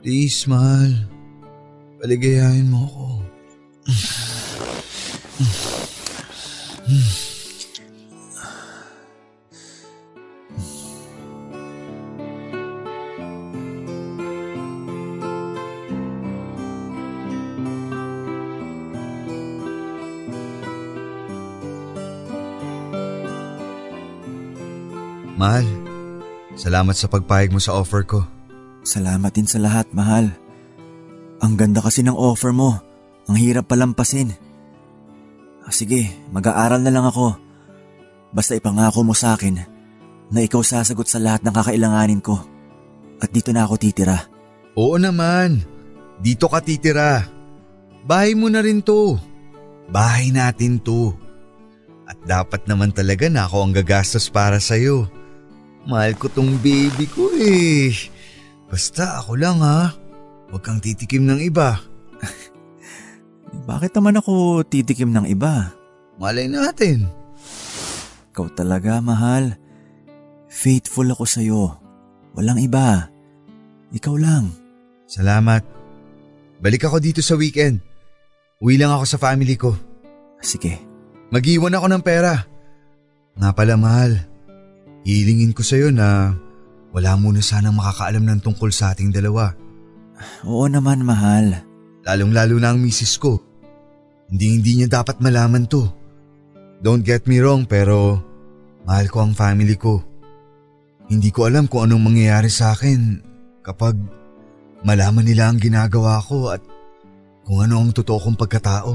[0.00, 0.92] Please, mahal.
[2.00, 3.06] Paligayahin mo ako.
[25.38, 25.62] Mahal,
[26.58, 28.26] salamat sa pagpayag mo sa offer ko.
[28.82, 30.34] Salamat din sa lahat, mahal.
[31.38, 32.82] Ang ganda kasi ng offer mo.
[33.30, 34.34] Ang hirap palampasin.
[35.62, 37.38] Ah, sige, mag-aaral na lang ako.
[38.34, 39.62] Basta ipangako mo sa akin
[40.34, 42.42] na ikaw sasagot sa lahat ng kakailanganin ko.
[43.22, 44.26] At dito na ako titira.
[44.74, 45.62] Oo naman,
[46.18, 47.30] dito ka titira.
[48.02, 49.14] Bahay mo na rin to.
[49.86, 51.14] Bahay natin to.
[52.08, 55.17] At dapat naman talaga na ako ang gagastos para sa'yo.
[55.88, 57.88] Mahal ko tong baby ko eh.
[58.68, 59.88] Basta ako lang ha.
[60.52, 61.80] Huwag kang titikim ng iba.
[63.68, 65.72] Bakit naman ako titikim ng iba?
[66.20, 67.08] Malay natin.
[68.36, 69.56] Ikaw talaga, mahal.
[70.52, 71.64] Faithful ako sa'yo.
[72.36, 73.08] Walang iba.
[73.88, 74.52] Ikaw lang.
[75.08, 75.64] Salamat.
[76.60, 77.80] Balik ako dito sa weekend.
[78.60, 79.72] Uwi lang ako sa family ko.
[80.44, 80.84] Sige.
[81.32, 82.44] Mag-iwan ako ng pera.
[83.40, 84.27] Nga pala mahal.
[85.06, 86.34] Hilingin ko sa'yo na
[86.94, 89.54] wala muna sanang makakaalam ng tungkol sa ating dalawa.
[90.42, 91.62] Oo naman, mahal.
[92.08, 93.38] Lalong lalo na ang misis ko.
[94.28, 95.88] Hindi hindi niya dapat malaman to.
[96.80, 98.20] Don't get me wrong pero
[98.84, 100.04] mahal ko ang family ko.
[101.08, 103.24] Hindi ko alam kung anong mangyayari sa akin
[103.64, 103.96] kapag
[104.84, 106.60] malaman nila ang ginagawa ko at
[107.48, 108.92] kung ano ang totoo kong pagkatao.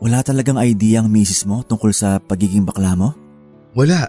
[0.00, 3.12] Wala talagang idea ang misis mo tungkol sa pagiging bakla mo?
[3.74, 4.08] Wala.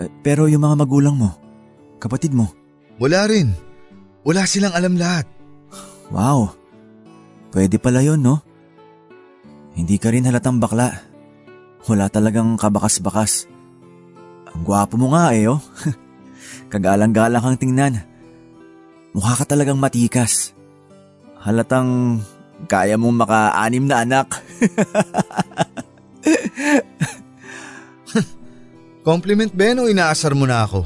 [0.00, 1.36] Eh, pero yung mga magulang mo,
[2.00, 2.48] kapatid mo,
[3.00, 3.52] Wala rin.
[4.24, 5.24] Wala silang alam lahat.
[6.12, 6.52] wow.
[7.48, 8.44] Pwede pala yun, no?
[9.72, 11.00] Hindi ka rin halatang bakla.
[11.88, 13.48] Wala talagang kabakas-bakas.
[14.52, 15.64] Ang gwapo mo nga eh, oh.
[16.72, 18.04] Kagalang-galang kang tingnan.
[19.16, 20.52] Mukha ka talagang matikas.
[21.40, 22.20] Halatang
[22.68, 24.28] kaya mong maka-anim na anak.
[29.00, 30.84] Compliment Ben o inaasar mo na ako?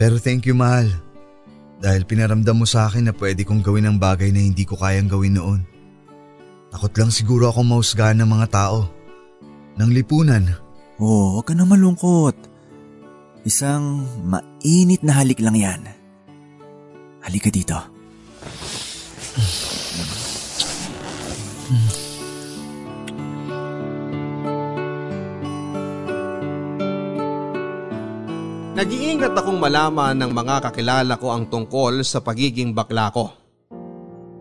[0.00, 0.88] Pero thank you mahal.
[1.76, 5.12] Dahil pinaramdam mo sa akin na pwede kong gawin ang bagay na hindi ko kayang
[5.12, 5.60] gawin noon.
[6.72, 8.88] Takot lang siguro akong mahusgahan ng mga tao.
[9.76, 10.56] Ng lipunan.
[10.96, 12.36] oh, huwag ka na malungkot.
[13.44, 15.82] Isang mainit na halik lang yan.
[17.20, 17.76] Halika dito.
[28.72, 33.28] Nag-iingat akong malaman ng mga kakilala ko ang tungkol sa pagiging bakla ko.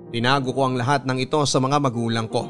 [0.08, 2.48] Tinago ko ang lahat ng ito sa mga magulang ko,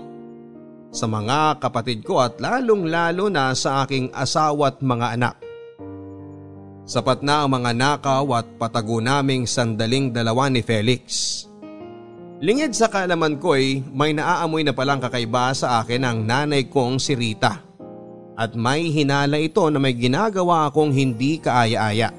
[0.93, 5.35] sa mga kapatid ko at lalong lalo na sa aking asawa at mga anak.
[6.85, 11.01] Sapat na ang mga nakaw at patago naming sandaling dalawa ni Felix.
[12.45, 17.17] Lingid sa kaalaman ko'y may naaamoy na palang kakaiba sa akin ang nanay kong si
[17.17, 17.70] Rita
[18.35, 22.11] at may hinala ito na may ginagawa akong hindi kaaya-aya.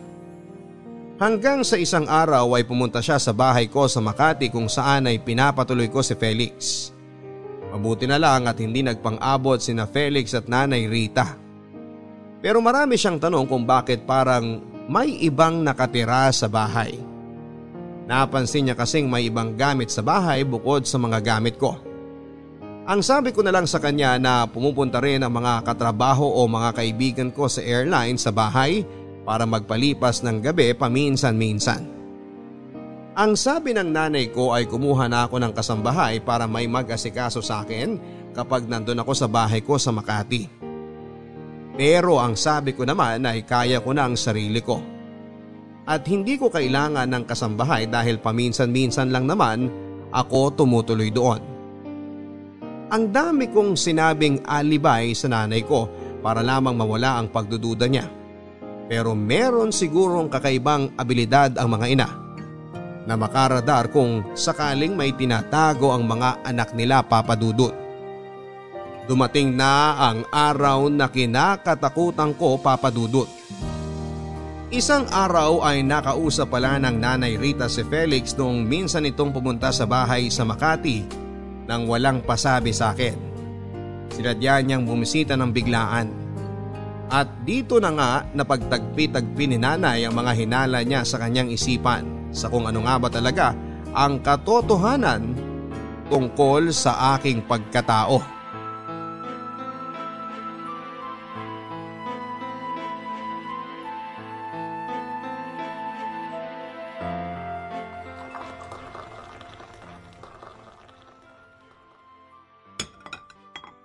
[1.22, 5.22] Hanggang sa isang araw ay pumunta siya sa bahay ko sa Makati kung saan ay
[5.22, 6.90] pinapatuloy ko si Felix.
[7.70, 11.38] Mabuti na lang at hindi nagpang-abot sina Felix at Nanay Rita.
[12.42, 16.98] Pero marami siyang tanong kung bakit parang may ibang nakatira sa bahay.
[18.02, 21.78] Napansin niya kasing may ibang gamit sa bahay bukod sa mga gamit ko.
[22.82, 26.74] Ang sabi ko na lang sa kanya na pumupunta rin ang mga katrabaho o mga
[26.74, 28.82] kaibigan ko sa airline sa bahay
[29.22, 31.86] para magpalipas ng gabi paminsan-minsan.
[33.14, 37.62] Ang sabi ng nanay ko ay kumuha na ako ng kasambahay para may mag-asikaso sa
[37.62, 38.02] akin
[38.34, 40.50] kapag nandun ako sa bahay ko sa Makati.
[41.78, 44.82] Pero ang sabi ko naman ay kaya ko na ang sarili ko.
[45.86, 49.70] At hindi ko kailangan ng kasambahay dahil paminsan-minsan lang naman
[50.10, 51.51] ako tumutuloy doon.
[52.92, 55.88] Ang dami kong sinabing alibay sa nanay ko
[56.20, 58.04] para lamang mawala ang pagdududa niya.
[58.84, 62.08] Pero meron sigurong kakaibang abilidad ang mga ina
[63.08, 67.72] na makaradar kung sakaling may tinatago ang mga anak nila papadudot.
[69.08, 73.26] Dumating na ang araw na kinakatakutan ko papadudot.
[74.68, 79.88] Isang araw ay nakausap pala ng nanay Rita si Felix nung minsan itong pumunta sa
[79.88, 81.21] bahay sa Makati
[81.72, 83.16] nang walang pasabi sa akin.
[84.12, 86.12] Sinadya niyang bumisita ng biglaan.
[87.08, 92.52] At dito na nga napagtagpi-tagpi ni nanay ang mga hinala niya sa kanyang isipan sa
[92.52, 93.56] kung ano nga ba talaga
[93.96, 95.32] ang katotohanan
[96.12, 98.20] tungkol sa aking pagkatao.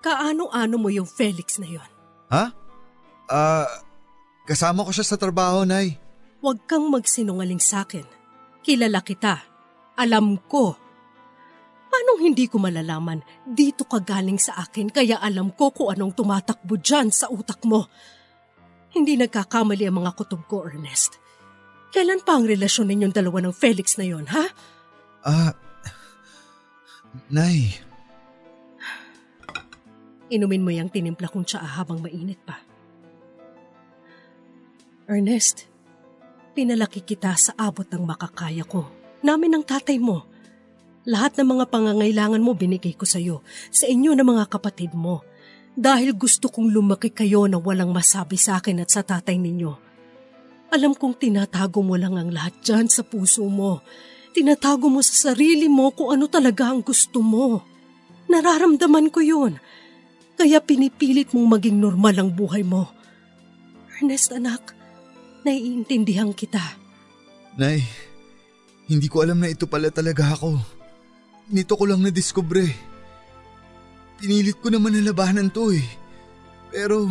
[0.08, 1.90] Kaano-ano mo yung Felix na yon?
[2.32, 2.56] Ha?
[3.28, 3.68] Ah, uh,
[4.48, 6.00] kasama ko siya sa trabaho, Nay.
[6.40, 8.08] Huwag kang magsinungaling sa akin.
[8.64, 9.44] Kilala kita.
[10.00, 10.80] Alam ko.
[11.92, 16.80] Paano hindi ko malalaman dito ka galing sa akin kaya alam ko kung anong tumatakbo
[16.80, 17.92] dyan sa utak mo.
[18.96, 21.20] Hindi nagkakamali ang mga kutob ko, Ernest.
[21.92, 24.46] Kailan pa ang relasyon ninyong dalawa ng Felix na yon, ha?
[25.28, 25.54] Ah, uh,
[27.28, 27.87] Nay,
[30.28, 32.60] Inumin mo yung tinimpla kong tsaa habang mainit pa.
[35.08, 35.72] Ernest,
[36.52, 38.92] pinalaki kita sa abot ng makakaya ko.
[39.24, 40.28] Namin ng tatay mo.
[41.08, 43.40] Lahat ng mga pangangailangan mo binigay ko sa iyo,
[43.72, 45.24] sa inyo na mga kapatid mo.
[45.80, 49.72] Dahil gusto kong lumaki kayo na walang masabi sa akin at sa tatay ninyo.
[50.76, 53.80] Alam kong tinatago mo lang ang lahat dyan sa puso mo.
[54.36, 57.64] Tinatago mo sa sarili mo kung ano talaga ang gusto mo.
[58.28, 59.56] Nararamdaman ko yun
[60.38, 62.86] kaya pinipilit mong maging normal ang buhay mo.
[63.98, 64.78] Ernest anak,
[65.42, 66.62] naiintindihan kita.
[67.58, 67.82] Nay,
[68.86, 70.62] hindi ko alam na ito pala talaga ako.
[71.50, 72.70] Nito ko lang nadiskubre.
[74.22, 75.86] Pinilit ko naman na labanan to eh.
[76.70, 77.10] Pero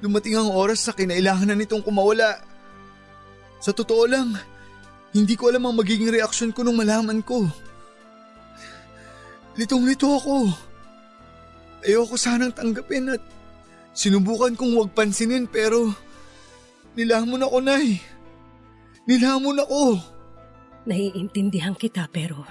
[0.00, 2.40] dumating ang oras sa kinailangan na nitong kumawala.
[3.60, 4.32] Sa totoo lang,
[5.12, 7.44] hindi ko alam ang magiging reaksyon ko nung malaman ko.
[9.60, 10.69] Litong-lito ako.
[11.80, 13.22] Ayoko sanang tanggapin at
[13.96, 15.88] sinubukan kong huwag pansinin pero
[16.94, 18.00] nilamon ako, Nay.
[19.08, 19.96] Nilamon ako.
[20.84, 22.44] Naiintindihan kita pero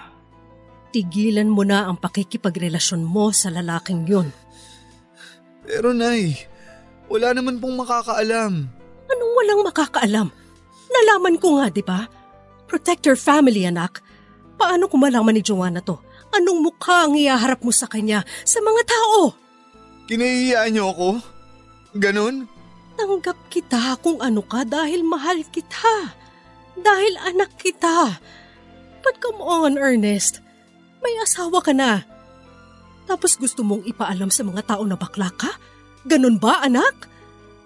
[0.89, 4.27] tigilan mo na ang pakikipagrelasyon mo sa lalaking yun.
[5.65, 6.33] Pero Nay,
[7.05, 8.65] wala naman pong makakaalam.
[9.09, 10.27] Anong walang makakaalam?
[10.89, 12.09] Nalaman ko nga, di ba?
[12.65, 14.01] Protect your family, anak.
[14.57, 16.01] Paano ko malaman ni Joanna to?
[16.29, 19.33] Anong mukha ang iyaharap mo sa kanya sa mga tao?
[20.09, 21.09] Kinahihiyaan niyo ako?
[21.97, 22.45] Ganon?
[22.99, 26.13] Tanggap kita kung ano ka dahil mahal kita.
[26.77, 28.19] Dahil anak kita.
[29.01, 30.43] But come on, Ernest.
[30.99, 32.03] May asawa ka na.
[33.09, 35.49] Tapos gusto mong ipaalam sa mga tao na bakla ka?
[36.05, 37.09] Ganon ba, anak?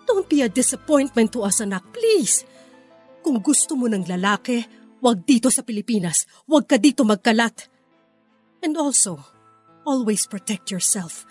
[0.07, 2.47] Don't be a disappointment to us, anak, please.
[3.23, 4.63] Kung gusto mo ng lalaki,
[5.03, 6.27] wag dito sa Pilipinas.
[6.47, 7.72] Wag ka dito magkalat.
[8.63, 9.19] And also,
[9.83, 11.27] always protect yourself.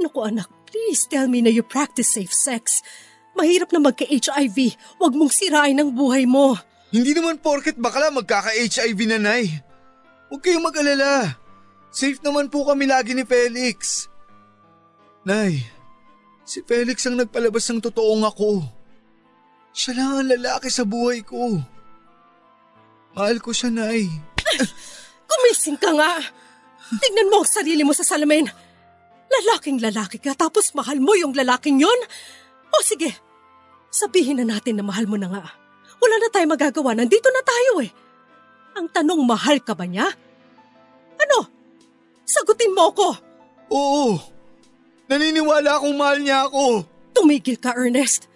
[0.00, 2.80] Naku anak, please tell me na you practice safe sex.
[3.36, 4.72] Mahirap na magka-HIV.
[4.96, 6.56] Huwag mong sirain ang buhay mo.
[6.88, 9.60] Hindi naman porket bakla magkaka-HIV na, Nay.
[10.32, 11.36] Huwag kayong mag-alala.
[11.92, 14.08] Safe naman po kami lagi ni Felix.
[15.22, 15.62] Nay,
[16.48, 18.64] si Felix ang nagpalabas ng totoong ako.
[19.74, 21.60] Siya lang ang lalaki sa buhay ko.
[23.14, 24.08] Mahal ko siya, Nay.
[25.28, 26.43] Kumising ka nga!
[26.92, 28.44] Tingnan mo ang sarili mo sa salamin.
[29.30, 32.00] Lalaking lalaki ka tapos mahal mo yung lalaking yon?
[32.70, 33.14] O sige,
[33.88, 35.44] sabihin na natin na mahal mo na nga.
[35.98, 37.90] Wala na tayong magagawa, nandito na tayo eh.
[38.74, 40.10] Ang tanong, mahal ka ba niya?
[41.14, 41.38] Ano?
[42.26, 43.08] Sagutin mo ako.
[43.70, 44.18] Oo,
[45.06, 46.82] naniniwala akong mahal niya ako.
[47.14, 48.26] Tumigil ka, Ernest.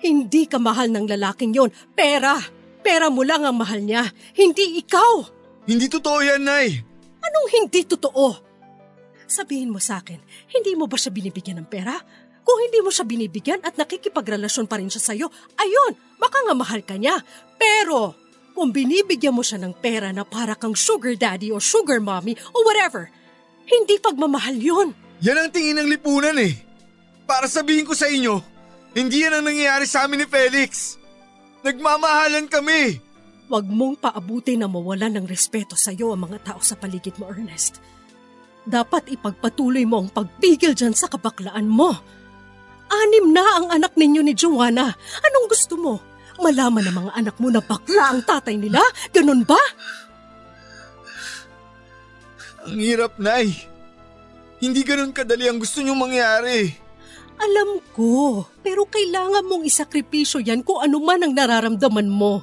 [0.00, 1.70] Hindi ka mahal ng lalaking yon.
[1.92, 2.40] Pera.
[2.84, 4.08] Pera mo lang ang mahal niya.
[4.36, 5.24] Hindi ikaw.
[5.68, 6.93] Hindi totoo yan, Nay.
[7.24, 8.26] Anong hindi totoo?
[9.24, 10.20] Sabihin mo sa akin,
[10.52, 11.96] hindi mo ba siya binibigyan ng pera?
[12.44, 16.84] Kung hindi mo siya binibigyan at nakikipagrelasyon pa rin siya sa'yo, ayun, baka nga mahal
[16.84, 17.16] ka niya.
[17.56, 18.12] Pero,
[18.52, 22.62] kung binibigyan mo siya ng pera na para kang sugar daddy o sugar mommy o
[22.68, 23.08] whatever,
[23.64, 24.88] hindi pagmamahal yun.
[25.24, 26.52] Yan ang tingin ng lipunan eh.
[27.24, 28.44] Para sabihin ko sa inyo,
[28.92, 31.00] hindi yan ang nangyayari sa amin ni Felix.
[31.64, 33.00] Nagmamahalan kami.
[33.44, 37.28] Huwag mong paabuti na mawalan ng respeto sa iyo ang mga tao sa paligid mo,
[37.28, 37.80] Ernest.
[38.64, 41.92] Dapat ipagpatuloy mo ang pagpigil dyan sa kabaklaan mo.
[42.88, 44.88] Anim na ang anak ninyo ni Joanna.
[45.20, 46.00] Anong gusto mo?
[46.40, 48.80] Malaman ng mga anak mo na bakla ang tatay nila?
[49.12, 49.60] Ganun ba?
[52.64, 53.68] Ang hirap, Nay.
[54.64, 56.72] Hindi ganun kadali ang gusto niyong mangyari.
[57.36, 62.40] Alam ko, pero kailangan mong isakripisyo yan kung ano man ang nararamdaman mo.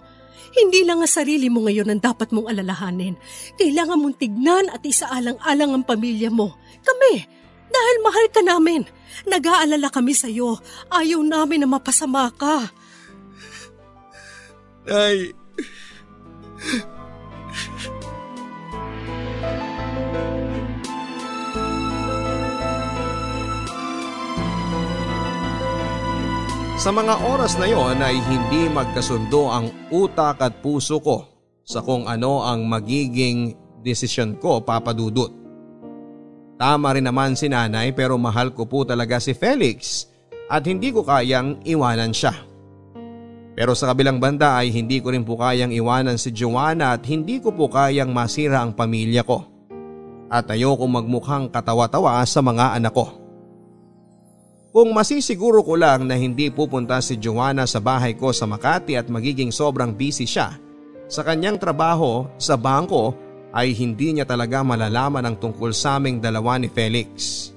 [0.52, 3.16] Hindi lang ang sarili mo ngayon ang dapat mong alalahanin.
[3.56, 6.56] Kailangan mong tignan at isaalang-alang ang pamilya mo.
[6.84, 7.14] Kami,
[7.72, 8.84] dahil mahal ka namin.
[9.28, 10.60] Nag-aalala kami sa iyo.
[10.92, 12.68] Ayaw namin na mapasama ka.
[14.88, 15.32] Nay,
[26.82, 31.30] Sa mga oras na yon ay hindi magkasundo ang utak at puso ko
[31.62, 33.54] sa kung ano ang magiging
[33.86, 35.30] desisyon ko papadudot.
[36.58, 40.10] Tama rin naman si nanay pero mahal ko po talaga si Felix
[40.50, 42.34] at hindi ko kayang iwanan siya.
[43.54, 47.38] Pero sa kabilang banda ay hindi ko rin po kayang iwanan si Joanna at hindi
[47.38, 49.46] ko po kayang masira ang pamilya ko.
[50.34, 53.21] At ayoko magmukhang katawa-tawa sa mga anak ko.
[54.72, 59.12] Kung masisiguro ko lang na hindi pupunta si Joanna sa bahay ko sa Makati at
[59.12, 60.56] magiging sobrang busy siya
[61.12, 63.12] sa kanyang trabaho sa bangko
[63.52, 67.52] ay hindi niya talaga malalaman ang tungkol sa aming dalawa ni Felix.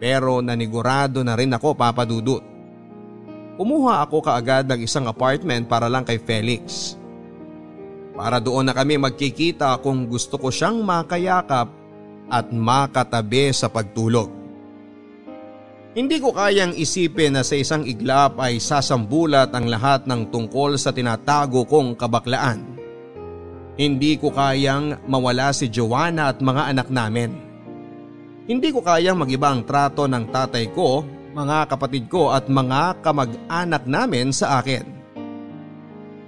[0.00, 2.40] Pero nanigurado na rin ako papadudot.
[3.60, 6.96] Kumuha ako kaagad ng isang apartment para lang kay Felix.
[8.16, 11.68] Para doon na kami magkikita kung gusto ko siyang makayakap
[12.32, 14.45] at makatabi sa pagtulog.
[15.96, 20.92] Hindi ko kayang isipin na sa isang iglap ay sasambulat ang lahat ng tungkol sa
[20.92, 22.76] tinatago kong kabaklaan.
[23.80, 27.32] Hindi ko kayang mawala si Joanna at mga anak namin.
[28.44, 31.00] Hindi ko kayang magiba ang trato ng tatay ko,
[31.32, 34.84] mga kapatid ko at mga kamag-anak namin sa akin.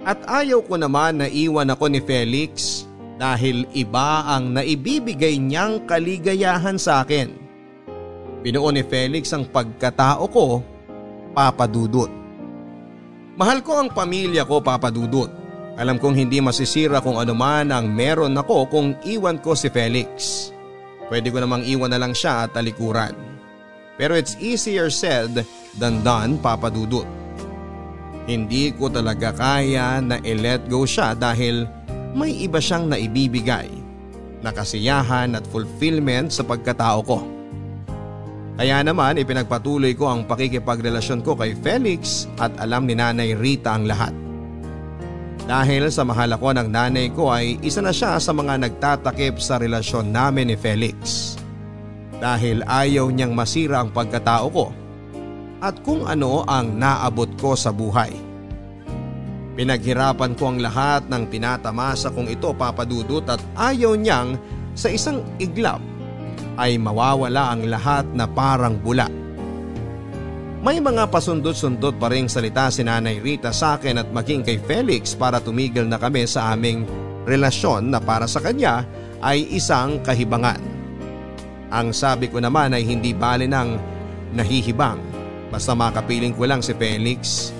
[0.01, 2.89] At ayaw ko naman na iwan ako ni Felix
[3.21, 7.48] dahil iba ang naibibigay niyang kaligayahan sa akin.
[8.39, 10.63] Binuo ni Felix ang pagkatao ko,
[11.35, 12.07] Papa Dudut.
[13.35, 15.27] Mahal ko ang pamilya ko, Papa Dudut.
[15.79, 20.47] Alam kong hindi masisira kung ano man ang meron ako kung iwan ko si Felix.
[21.07, 23.15] Pwede ko namang iwan na lang siya at talikuran.
[23.99, 25.43] Pero it's easier said
[25.75, 27.07] than done, Papa Dudut.
[28.23, 31.67] Hindi ko talaga kaya na i-let go siya dahil
[32.15, 33.67] may iba siyang naibibigay
[34.39, 37.38] na kasiyahan at fulfillment sa pagkatao ko.
[38.59, 43.87] Kaya naman ipinagpatuloy ko ang pakikipagrelasyon ko kay Felix at alam ni Nanay Rita ang
[43.87, 44.11] lahat.
[45.47, 49.63] Dahil sa mahal ako ng nanay ko ay isa na siya sa mga nagtatakip sa
[49.63, 51.33] relasyon namin ni Felix.
[52.19, 54.67] Dahil ayaw niyang masira ang pagkatao ko
[55.63, 58.11] at kung ano ang naabot ko sa buhay.
[59.55, 64.35] Pinaghirapan ko ang lahat ng tinatamasa kong ito papadudot at ayaw niyang
[64.75, 65.79] sa isang iglap
[66.59, 69.07] ay mawawala ang lahat na parang bula.
[70.59, 75.15] May mga pasundot-sundot pa rin salita si Nanay Rita sa akin at maging kay Felix
[75.15, 76.83] para tumigil na kami sa aming
[77.23, 78.83] relasyon na para sa kanya
[79.23, 80.59] ay isang kahibangan.
[81.71, 83.69] Ang sabi ko naman ay hindi bali ng
[84.35, 84.99] nahihibang
[85.47, 87.55] basta makapiling ko lang si Felix.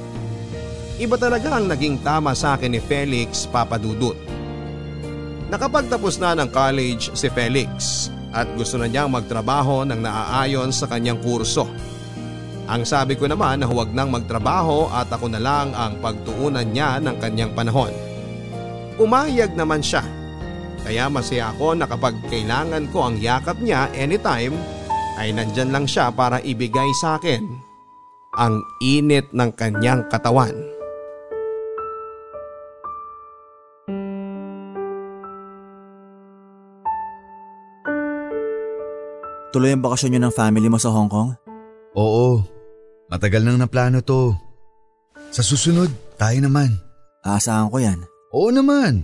[0.99, 4.19] Iba talaga ang naging tama sa akin ni Felix Papadudut.
[5.47, 11.17] Nakapagtapos na ng college si Felix at gusto na niyang magtrabaho ng naaayon sa kanyang
[11.21, 11.65] kurso.
[12.69, 17.01] Ang sabi ko naman na huwag nang magtrabaho at ako na lang ang pagtuunan niya
[17.01, 17.89] ng kanyang panahon.
[19.01, 20.05] Umayag naman siya.
[20.85, 24.53] Kaya masaya ako na kapag kailangan ko ang yakap niya anytime
[25.17, 27.69] ay nandyan lang siya para ibigay sa akin
[28.37, 30.53] ang init ng kanyang katawan.
[39.49, 41.33] Tuloy ang bakasyon nyo ng family mo sa Hong Kong?
[41.97, 42.45] Oo,
[43.09, 44.37] matagal nang naplano to.
[45.33, 45.89] Sa susunod,
[46.21, 46.77] tayo naman.
[47.25, 47.99] Aasahan ko yan.
[48.29, 49.01] Oo naman.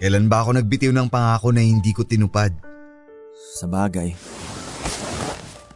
[0.00, 2.56] Kailan ba ako nagbitiw ng pangako na hindi ko tinupad?
[3.60, 4.16] Sa bagay.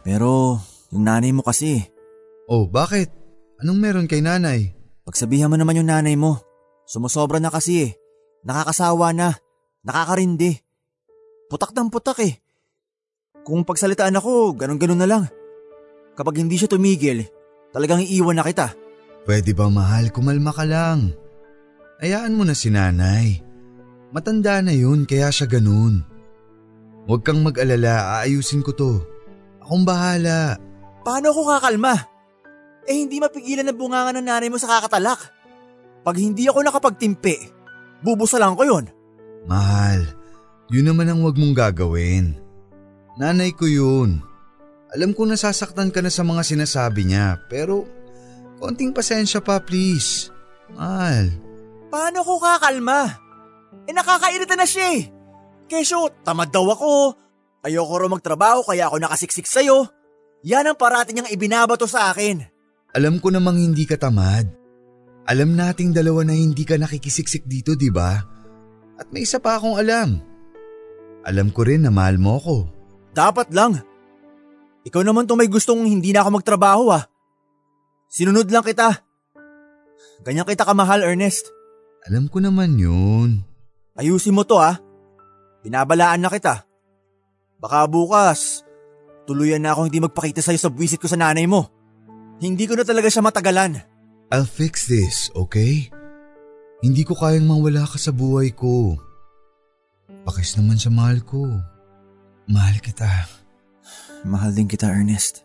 [0.01, 0.57] Pero
[0.89, 1.85] yung nanay mo kasi,
[2.45, 3.09] Oh, bakit?
[3.57, 4.69] Anong meron kay nanay?
[5.01, 6.41] pagsabihan mo naman yung nanay mo.
[6.85, 7.91] Sumusobra na kasi eh.
[8.41, 9.33] Nakakasawa na.
[9.81, 10.57] Nakakarindi.
[11.49, 12.41] Putak ng putak eh.
[13.45, 15.23] Kung pagsalitaan ako, ganun-ganun na lang.
[16.17, 17.21] Kapag hindi siya tumigil,
[17.69, 18.73] talagang iiwan na kita.
[19.21, 21.13] Pwede ba mahal, kumalma ka lang.
[22.01, 23.37] Hayaan mo na si nanay.
[24.09, 26.01] Matanda na yun kaya siya ganun.
[27.05, 28.91] Huwag kang mag-alala, aayusin ko to.
[29.61, 30.57] Akong bahala.
[31.05, 31.93] Paano ako kakalma?
[32.89, 35.21] Eh hindi mapigilan ang bunganga ng nanay mo sa kakatalak.
[36.01, 37.37] Pag hindi ako nakapagtimpi,
[38.01, 38.85] bubusalan ko yon.
[39.45, 40.05] Mahal,
[40.73, 42.44] yun naman ang wag mong gagawin.
[43.15, 44.19] Nanay ko yun.
[44.91, 47.83] Alam ko nasasaktan ka na sa mga sinasabi niya, pero
[48.59, 50.31] konting pasensya pa please.
[50.71, 51.31] Mahal,
[51.91, 53.07] Paano ako kakalma?
[53.87, 55.03] Eh nakakairita na siya eh.
[55.65, 57.15] Kesyo, tamad daw ako.
[57.63, 59.87] Ayoko raw magtrabaho kaya ako nakasiksik sa'yo.
[60.43, 62.43] Yan ang parati niyang ibinabato sa akin.
[62.95, 64.45] alam ko namang hindi ka tamad.
[65.25, 68.21] Alam nating dalawa na hindi ka nakikisiksik dito, di ba?
[68.95, 70.21] At may isa pa akong alam.
[71.25, 72.57] Alam ko rin na mahal mo ko.
[73.15, 73.79] Dapat lang.
[74.83, 77.07] Ikaw naman to may gustong hindi na ako magtrabaho ah.
[78.11, 79.01] Sinunod lang kita.
[80.27, 81.49] Ganyan kita kamahal, Ernest.
[82.05, 83.41] Alam ko naman yun.
[83.95, 84.77] Ayusin mo to ah.
[85.63, 86.67] Binabalaan na kita.
[87.57, 88.61] Baka bukas,
[89.25, 91.71] tuluyan na ako hindi magpakita sa'yo sa buwisit ko sa nanay mo.
[92.37, 93.79] Hindi ko na talaga siya matagalan.
[94.29, 95.89] I'll fix this, okay?
[96.83, 98.99] Hindi ko kayang mawala ka sa buhay ko.
[100.27, 101.47] Pakis naman sa mahal ko.
[102.45, 103.09] Mahal kita.
[104.21, 105.41] Mahal din kita, Ernest.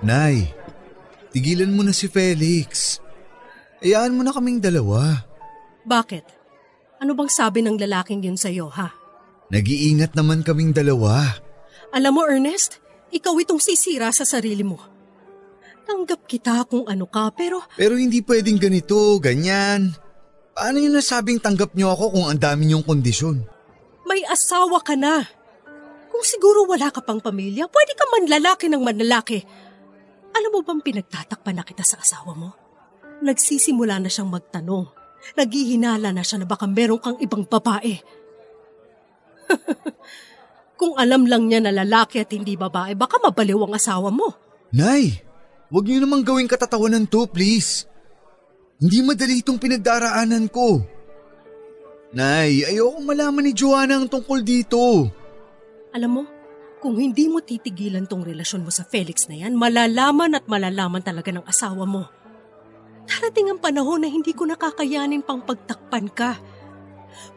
[0.00, 0.54] Nay,
[1.34, 3.02] tigilan mo na si Felix.
[3.82, 5.26] Hayaan mo na kaming dalawa.
[5.82, 6.39] Bakit?
[7.00, 8.92] Ano bang sabi ng lalaking yun sa'yo, ha?
[9.48, 11.40] Nag-iingat naman kaming dalawa.
[11.90, 12.78] Alam mo, Ernest,
[13.10, 14.78] ikaw itong sisira sa sarili mo.
[15.88, 19.96] Tanggap kita kung ano ka, pero Pero hindi pwedeng ganito, ganyan.
[20.54, 23.42] Paano yung nasabing tanggap niyo ako kung ang dami niyong kondisyon?
[24.10, 25.22] may asawa ka na.
[26.10, 29.38] Kung siguro wala ka pang pamilya, pwede ka manlalaki ng manlalaki.
[30.34, 32.50] Alam mo bang pinagtatakpan na kita sa asawa mo?
[33.22, 34.90] Nagsisimula na siyang magtanong.
[35.36, 38.00] Naghihinala na siya na baka meron kang ibang babae.
[40.80, 44.32] Kung alam lang niya na lalaki at hindi babae, baka mabaliw ang asawa mo.
[44.72, 45.20] Nay,
[45.68, 47.84] huwag niyo namang gawing katatawanan to, please.
[48.80, 50.80] Hindi madali itong pinagdaraanan ko.
[52.16, 55.06] Nay, ayokong malaman ni Joanna ang tungkol dito.
[55.92, 56.22] Alam mo,
[56.80, 61.28] kung hindi mo titigilan tong relasyon mo sa Felix na yan, malalaman at malalaman talaga
[61.28, 62.08] ng asawa mo.
[63.10, 66.38] Darating ang panahon na hindi ko nakakayanin pang pagtakpan ka.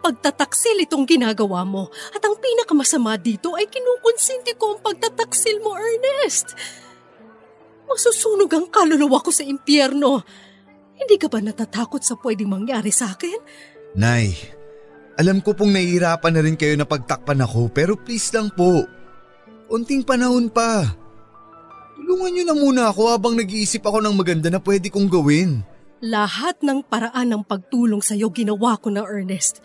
[0.06, 6.54] Pagtataksil itong ginagawa mo at ang pinakamasama dito ay kinukonsinti ko ang pagtataksil mo, Ernest.
[7.90, 10.22] Masusunog ang kaluluwa ko sa impyerno.
[10.94, 13.42] Hindi ka ba natatakot sa pwedeng mangyari sa akin?
[13.98, 14.38] Nay,
[15.18, 18.86] alam ko pong nahihirapan na rin kayo na pagtakpan ako pero please lang po.
[19.74, 21.03] Unting panahon pa.
[22.04, 25.64] Tulungan niyo na muna ako habang nag-iisip ako ng maganda na pwede kong gawin.
[26.04, 29.64] Lahat ng paraan ng pagtulong sa iyo ginawa ko na Ernest.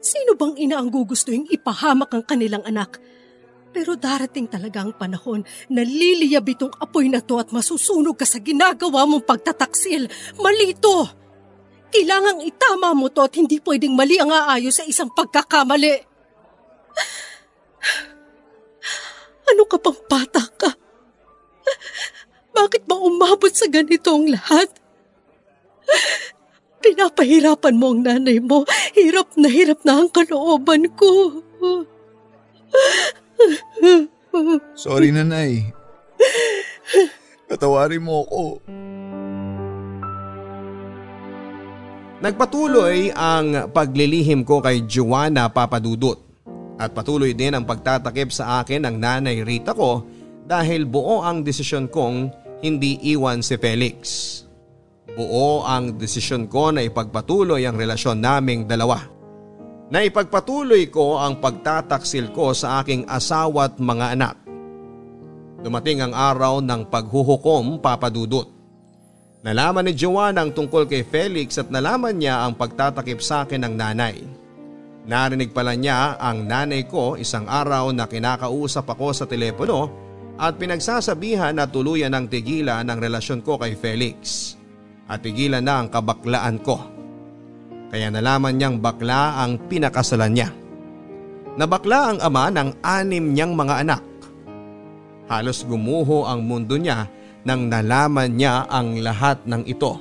[0.00, 3.04] Sino bang ina ang gugustuhin ipahamak ang kanilang anak?
[3.76, 8.40] Pero darating talaga ang panahon na liliyab itong apoy na to at masusunog ka sa
[8.40, 10.08] ginagawa mong pagtataksil.
[10.40, 11.04] Malito!
[11.92, 16.00] Kailangang itama mo to at hindi pwedeng mali ang aayos sa isang pagkakamali.
[19.44, 20.83] Ano ka pang bata ka?
[22.54, 24.70] Bakit ba umabot sa ganito ang lahat?
[26.84, 28.62] Pinapahirapan mo ang nanay mo.
[28.94, 31.40] Hirap na hirap na ang kalooban ko.
[34.76, 35.72] Sorry nanay.
[37.48, 38.44] Patawarin mo ako.
[42.24, 46.16] Nagpatuloy ang paglilihim ko kay Joanna Papadudut
[46.80, 50.02] at patuloy din ang pagtatakip sa akin ng nanay Rita ko
[50.44, 52.28] dahil buo ang desisyon kong
[52.60, 53.98] hindi iwan si Felix.
[55.14, 59.00] Buo ang desisyon ko na ipagpatuloy ang relasyon naming dalawa.
[59.92, 64.36] Na ipagpatuloy ko ang pagtataksil ko sa aking asawa at mga anak.
[65.60, 68.48] Dumating ang araw ng paghuhukom papadudot.
[69.44, 73.74] Nalaman ni Joanna ang tungkol kay Felix at nalaman niya ang pagtatakip sa akin ng
[73.76, 74.16] nanay.
[75.04, 80.03] Narinig pala niya ang nanay ko isang araw na kinakausap ako sa telepono
[80.34, 84.52] at pinagsasabihan na tuluyan ng tigilan ang relasyon ko kay Felix
[85.06, 86.80] at tigilan na ang kabaklaan ko.
[87.94, 90.50] Kaya nalaman niyang bakla ang pinakasalan niya.
[91.54, 94.02] Nabakla ang ama ng anim niyang mga anak.
[95.30, 97.06] Halos gumuho ang mundo niya
[97.46, 99.94] nang nalaman niya ang lahat ng ito.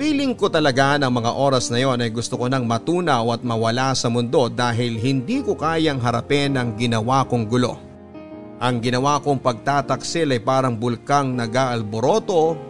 [0.00, 3.92] Feeling ko talaga ng mga oras na yon ay gusto ko nang matunaw at mawala
[3.92, 7.89] sa mundo dahil hindi ko kayang harapin ang ginawa kong gulo.
[8.60, 12.60] Ang ginawa kong pagtataksil ay parang bulkang nag-aalboroto,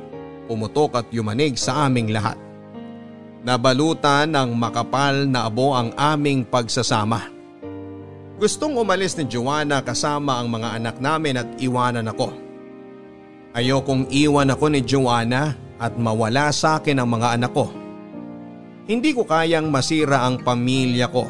[0.47, 2.39] pumutok at yumanig sa aming lahat.
[3.43, 7.27] Nabalutan ng makapal na abo ang aming pagsasama.
[8.39, 12.39] Gustong umalis ni Joanna kasama ang mga anak namin at iwanan ako.
[13.59, 17.67] Ayokong iwan ako ni Joanna at mawala sa akin ang mga anak ko.
[18.87, 21.27] Hindi ko kayang masira ang pamilya ko.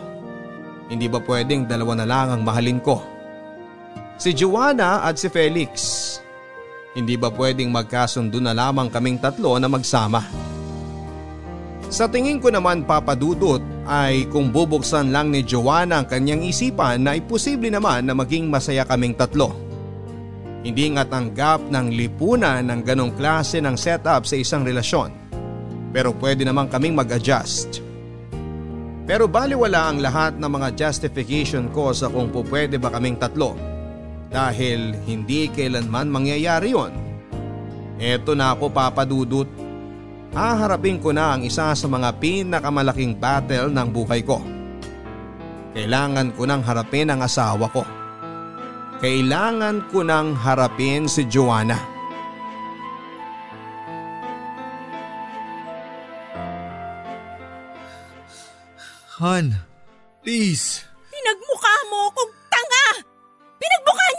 [0.92, 3.19] Hindi ba pwedeng dalawa na lang ang mahalin ko?
[4.20, 5.72] Si Joanna at si Felix.
[6.92, 10.20] Hindi ba pwedeng magkasundo na lamang kaming tatlo na magsama?
[11.88, 17.16] Sa tingin ko naman papadudot ay kung bubuksan lang ni Joanna ang kanyang isipan na
[17.16, 19.56] ay posible naman na maging masaya kaming tatlo.
[20.60, 25.16] Hindi nga tanggap ng lipunan ng ganong klase ng setup sa isang relasyon.
[25.96, 27.80] Pero pwede naman kaming mag-adjust.
[29.08, 33.69] Pero baliwala ang lahat ng mga justification ko sa kung pupwede ba kaming tatlo.
[34.30, 36.94] Dahil hindi kailanman mangyayari yon.
[37.98, 39.50] Eto na ako papadudot.
[40.30, 44.38] Haharapin ko na ang isa sa mga pinakamalaking battle ng buhay ko.
[45.74, 47.82] Kailangan ko nang harapin ang asawa ko.
[49.02, 51.78] Kailangan ko nang harapin si Joanna.
[59.20, 59.52] Han,
[60.24, 60.80] please.
[61.12, 63.04] Pinagmukha mo akong tanga!
[63.60, 64.09] Pinagmukha!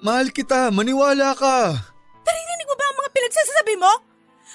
[0.00, 1.76] Mahal kita, maniwala ka.
[2.24, 3.92] Narinig mo ba ang mga pinagsasabi mo?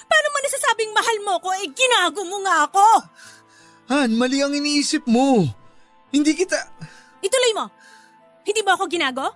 [0.06, 2.86] Paano mo nasasabing mahal mo ko eh ginago mo nga ako?
[3.94, 5.46] Han, mali ang iniisip mo.
[6.10, 6.58] Hindi kita...
[7.22, 7.70] Ituloy mo.
[8.42, 9.26] Hindi ba ako ginago?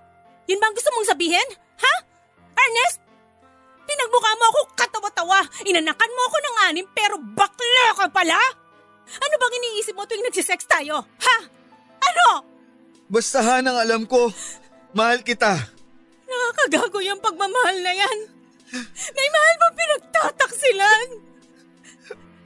[0.51, 1.47] Yun ba ang gusto mong sabihin?
[1.79, 1.93] Ha?
[2.59, 2.99] Ernest?
[3.87, 5.39] Pinagmukha mo ako katawa-tawa.
[5.63, 8.39] Inanakan mo ako ng anim pero bakla ka pala?
[9.11, 11.07] Ano bang iniisip mo tuwing nagsisex tayo?
[11.07, 11.37] Ha?
[12.03, 12.27] Ano?
[13.07, 14.27] Basta Han ang alam ko.
[14.91, 15.55] Mahal kita.
[16.31, 18.19] Nakakagago yung pagmamahal na yan.
[19.11, 21.07] May mahal bang pinagtataksilan?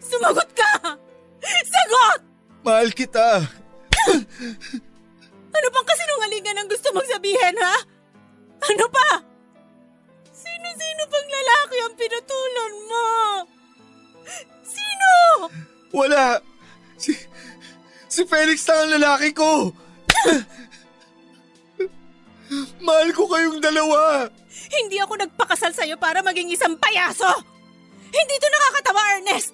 [0.02, 0.98] Sumagot ka!
[1.46, 2.20] Sagot!
[2.66, 3.46] Mahal kita.
[5.56, 7.78] Ano pang kasinungalingan ang gusto mong sabihin, ha?
[8.66, 9.22] Ano pa?
[10.34, 13.10] Sino-sino pang lalaki ang pinatulan mo?
[14.66, 15.12] Sino?
[15.94, 16.42] Wala.
[16.98, 17.14] Si,
[18.10, 19.70] si Felix lang ang lalaki ko.
[22.82, 24.30] Mahal ko kayong dalawa.
[24.70, 27.28] Hindi ako nagpakasal sa'yo para maging isang payaso.
[28.14, 29.52] Hindi to nakakatawa, Ernest.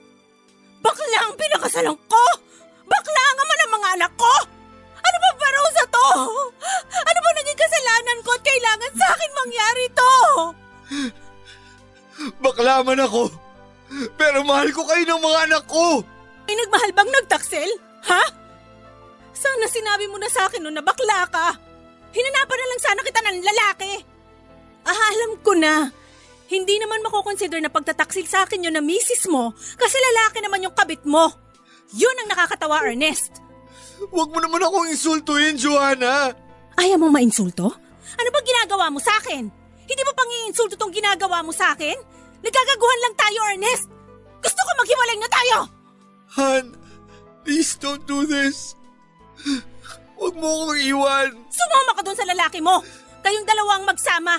[0.81, 2.23] Bakla ang pinakasalan ko.
[2.85, 4.33] Bakla ang ama ng mga anak ko.
[5.01, 6.07] Ano ba parusa to?
[6.91, 10.13] Ano ba naging kasalanan ko at kailangan sa akin mangyari to?
[12.37, 13.23] Bakla man ako.
[14.19, 16.05] Pero mahal ko kayo ng mga anak ko.
[16.45, 17.69] May nagmahal bang nagtaksil?
[18.11, 18.23] Ha?
[19.31, 21.47] Sana sinabi mo na sa akin noon na bakla ka.
[22.11, 23.93] Hinanapan na lang sana kita ng lalaki.
[24.83, 25.89] Ah, alam ko na.
[26.51, 30.75] Hindi naman makukonsider na pagtataksil sa akin yun na misis mo kasi lalaki naman yung
[30.75, 31.31] kabit mo.
[31.95, 33.39] Yun ang nakakatawa, Ernest.
[34.11, 36.35] Huwag mo naman akong insultuin, Joanna.
[36.75, 37.71] Ayaw mo mainsulto?
[38.19, 39.47] Ano ba ginagawa mo sa akin?
[39.87, 41.95] Hindi ba pang iinsulto tong ginagawa mo sa akin?
[42.41, 43.85] Nagkagaguhan lang tayo, Ernest.
[44.41, 45.57] Gusto ko maghiwalay na tayo.
[46.31, 46.63] Han,
[47.43, 48.73] please don't do this.
[50.21, 51.29] Huwag mo akong iwan.
[51.49, 52.77] Sumama ka doon sa lalaki mo.
[53.25, 54.37] Kayong dalawang magsama.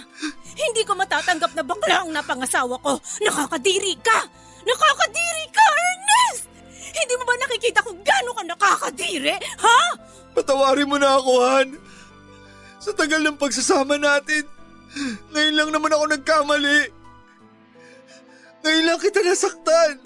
[0.55, 3.03] Hindi ko matatanggap na bakla ang napangasawa ko.
[3.19, 4.19] Nakakadiri ka!
[4.63, 6.47] Nakakadiri ka, Ernest!
[6.95, 9.35] Hindi mo ba nakikita kung gaano ka nakakadiri?
[9.59, 9.81] Ha?
[10.39, 11.69] Patawarin mo na ako, Han.
[12.79, 14.47] Sa tagal ng pagsasama natin,
[15.35, 16.81] ngayon lang naman ako nagkamali.
[18.63, 19.99] Ngayon lang kita nasaktan.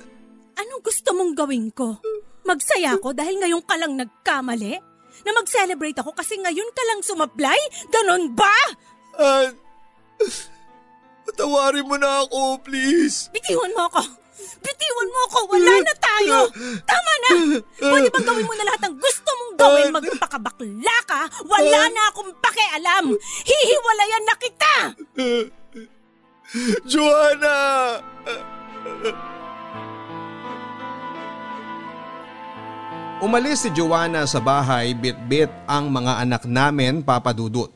[0.57, 2.01] Anong gusto mong gawin ko?
[2.49, 4.81] Magsaya ko dahil ngayon ka lang nagkamali?
[5.25, 7.61] Na mag-celebrate ako kasi ngayon ka lang sumablay?
[7.89, 8.57] Ganon ba?
[9.17, 9.57] Han,
[11.25, 13.33] patawarin mo na ako, please.
[13.33, 14.03] Bitiwan mo ako!
[14.61, 15.39] Bitiwan mo ako!
[15.57, 16.37] Wala na tayo!
[16.85, 17.31] Tama na!
[17.81, 22.31] Pwede bang gawin mo na lahat ng gusto mong gawin magpakabakla ka, wala na akong
[22.39, 23.05] pakialam.
[23.43, 24.75] Hihiwalayan na kita!
[26.87, 27.57] Joanna!
[33.17, 37.73] Umalis si Joanna sa bahay bit-bit ang mga anak namin papadudot.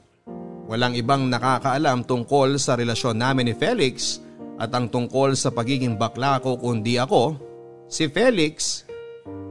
[0.69, 4.21] Walang ibang nakakaalam tungkol sa relasyon namin ni Felix
[4.61, 7.41] at ang tungkol sa pagiging bakla ko kundi ako,
[7.89, 8.85] si Felix,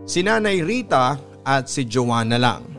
[0.05, 2.69] si Nanay Rita at si Joanna lang.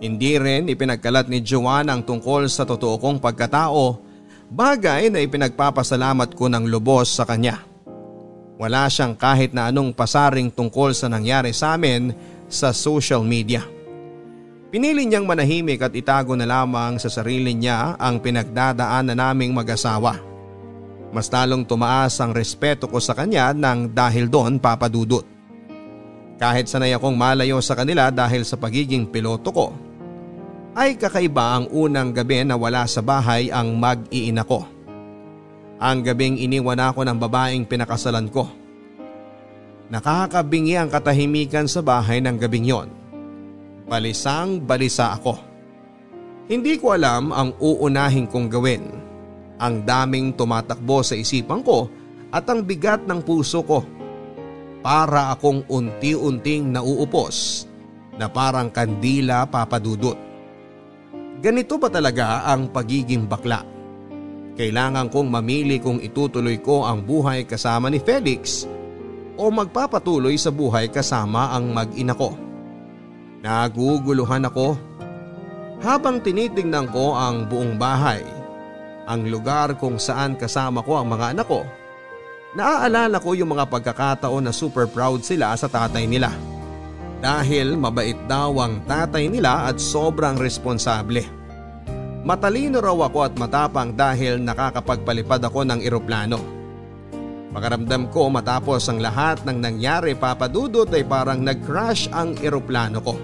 [0.00, 4.00] Hindi rin ipinagkalat ni Joanna ang tungkol sa totoo kong pagkatao,
[4.48, 7.69] bagay na ipinagpapasalamat ko ng lubos sa kanya.
[8.60, 12.12] Wala siyang kahit na anong pasaring tungkol sa nangyari sa amin
[12.44, 13.64] sa social media.
[14.68, 20.20] Pinili niyang manahimik at itago na lamang sa sarili niya ang pinagdadaan na naming mag-asawa.
[21.08, 25.24] Mas talong tumaas ang respeto ko sa kanya nang dahil doon papadudot.
[26.36, 29.66] Kahit sanay akong malayo sa kanila dahil sa pagiging piloto ko,
[30.76, 34.79] ay kakaiba ang unang gabi na wala sa bahay ang mag-iina ko.
[35.80, 38.44] Ang gabing iniwan ako ng babaeng pinakasalan ko.
[39.88, 42.88] Nakakabingi ang katahimikan sa bahay ng gabing yon.
[43.88, 45.40] Balisang balisa ako.
[46.52, 48.84] Hindi ko alam ang uunahin kong gawin.
[49.56, 51.88] Ang daming tumatakbo sa isipan ko
[52.28, 53.80] at ang bigat ng puso ko.
[54.84, 57.64] Para akong unti-unting nauupos
[58.20, 60.16] na parang kandila papadudot.
[61.40, 63.79] Ganito ba talaga ang pagiging bakla?
[64.60, 68.68] Kailangan kong mamili kung itutuloy ko ang buhay kasama ni Felix
[69.40, 72.36] o magpapatuloy sa buhay kasama ang mag-ina ko.
[73.40, 74.76] Naguguluhan ako
[75.80, 78.20] habang tinitingnan ko ang buong bahay,
[79.08, 81.64] ang lugar kung saan kasama ko ang mga anak ko.
[82.52, 86.36] Naaalala ko yung mga pagkakataon na super proud sila sa tatay nila.
[87.24, 91.39] Dahil mabait daw ang tatay nila at sobrang responsable.
[92.20, 96.36] Matalino raw ako at matapang dahil nakakapagpalipad ako ng eroplano.
[97.50, 103.16] Makaramdam ko matapos ang lahat ng nangyari papadudot ay parang nag-crash ang eroplano ko.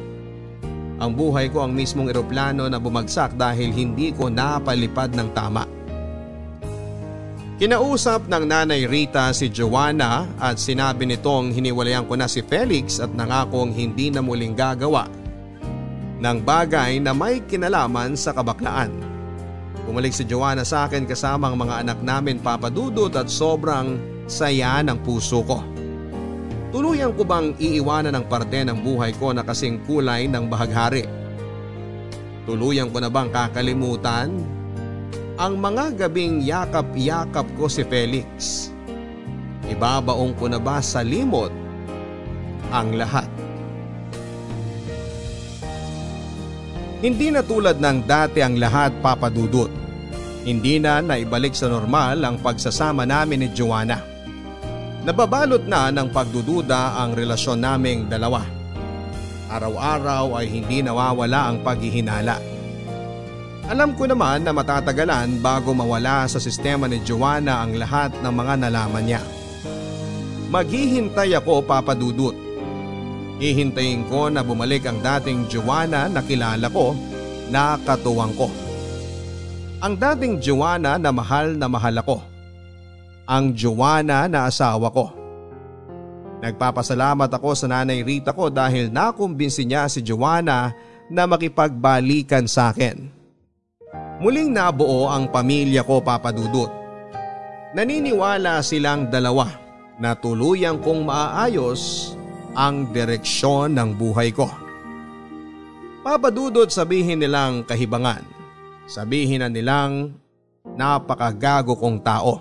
[0.96, 5.68] Ang buhay ko ang mismong eroplano na bumagsak dahil hindi ko napalipad ng tama.
[7.60, 13.12] Kinausap ng nanay Rita si Joanna at sinabi nitong hiniwalayan ko na si Felix at
[13.12, 15.08] nangakong hindi na muling gagawa
[16.20, 18.92] ng bagay na may kinalaman sa kabaklaan.
[19.86, 24.98] Bumalik si Joanna sa akin kasama ang mga anak namin papadudot at sobrang saya ng
[25.06, 25.62] puso ko.
[26.74, 31.06] Tuluyan ko bang iiwanan ng parte ng buhay ko na kasing kulay ng bahaghari?
[32.44, 34.34] Tuluyan ko na bang kakalimutan
[35.38, 38.68] ang mga gabing yakap-yakap ko si Felix?
[39.70, 41.54] Ibabaong ko na ba sa limot
[42.74, 43.25] ang lahat?
[46.96, 49.68] Hindi na tulad ng dati ang lahat papadudot.
[50.48, 54.00] Hindi na naibalik sa normal ang pagsasama namin ni Joanna.
[55.04, 58.40] Nababalot na ng pagdududa ang relasyon naming dalawa.
[59.52, 62.40] Araw-araw ay hindi nawawala ang paghihinala.
[63.68, 68.54] Alam ko naman na matatagalan bago mawala sa sistema ni Joanna ang lahat ng mga
[68.66, 69.22] nalaman niya.
[70.48, 72.45] Maghihintay ako papadudot
[73.36, 76.96] Hihintayin ko na bumalik ang dating Joanna na kilala ko
[77.52, 78.48] na katuwang ko.
[79.84, 82.24] Ang dating Joanna na mahal na mahal ako.
[83.28, 85.12] Ang Joanna na asawa ko.
[86.40, 90.72] Nagpapasalamat ako sa nanay Rita ko dahil nakumbinsi niya si Joanna
[91.12, 93.12] na makipagbalikan sa akin.
[94.16, 96.72] Muling nabuo ang pamilya ko papadudot.
[97.76, 99.52] Naniniwala silang dalawa
[100.00, 102.16] na tuluyang kong maaayos
[102.56, 104.48] ang direksyon ng buhay ko.
[106.00, 108.24] Papadudod sabihin nilang kahibangan.
[108.88, 110.16] Sabihin na nilang
[110.64, 112.40] napakagago kong tao.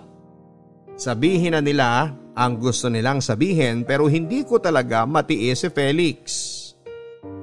[0.95, 6.21] Sabihin na nila ang gusto nilang sabihin pero hindi ko talaga matiis si Felix.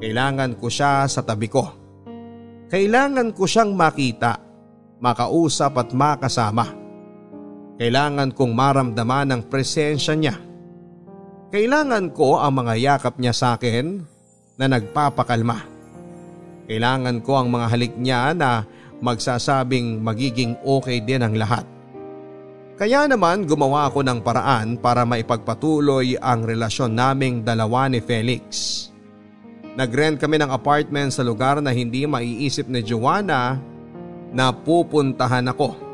[0.00, 1.68] Kailangan ko siya sa tabi ko.
[2.72, 4.40] Kailangan ko siyang makita,
[5.02, 6.66] makausap at makasama.
[7.76, 10.51] Kailangan kong maramdaman ang presensya niya
[11.52, 14.00] kailangan ko ang mga yakap niya sa akin
[14.56, 15.68] na nagpapakalma.
[16.64, 18.64] Kailangan ko ang mga halik niya na
[19.04, 21.68] magsasabing magiging okay din ang lahat.
[22.80, 28.88] Kaya naman gumawa ako ng paraan para maipagpatuloy ang relasyon naming dalawa ni Felix.
[29.76, 33.60] Nagrent kami ng apartment sa lugar na hindi maiisip ni Joanna
[34.32, 35.91] na pupuntahan ako.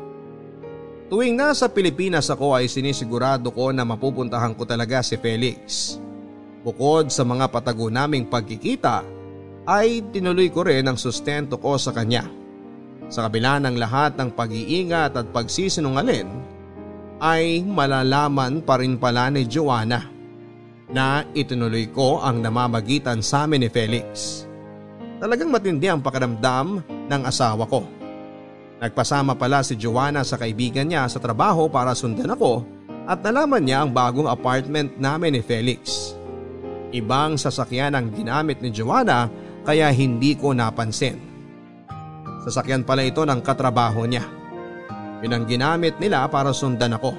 [1.09, 5.97] Tuwing nasa Pilipinas ako ay sinisigurado ko na mapupuntahan ko talaga si Felix.
[6.61, 9.01] Bukod sa mga patago naming pagkikita
[9.65, 12.29] ay tinuloy ko rin ang sustento ko sa kanya.
[13.09, 16.29] Sa kabila ng lahat ng pag-iingat at pagsisinungalin
[17.17, 20.05] ay malalaman pa rin pala ni Joanna
[20.93, 24.45] na itinuloy ko ang namamagitan sa amin ni Felix.
[25.17, 27.98] Talagang matindi ang pakiramdam ng asawa ko.
[28.79, 32.63] Nagpasama pala si Joanna sa kaibigan niya sa trabaho para sundan ako
[33.03, 36.15] at nalaman niya ang bagong apartment namin ni Felix.
[36.95, 39.27] Ibang sasakyan ang ginamit ni Joanna
[39.67, 41.19] kaya hindi ko napansin.
[42.47, 44.23] Sasakyan pala ito ng katrabaho niya.
[45.19, 47.11] Yun ang ginamit nila para sundan ako.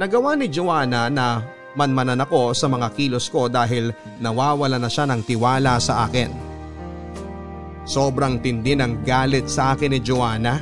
[0.00, 1.44] Nagawa ni Joanna na
[1.76, 3.92] manmanan ako sa mga kilos ko dahil
[4.24, 6.45] nawawala na siya ng tiwala sa akin.
[7.86, 10.58] Sobrang tindi ng galit sa akin ni Joanna.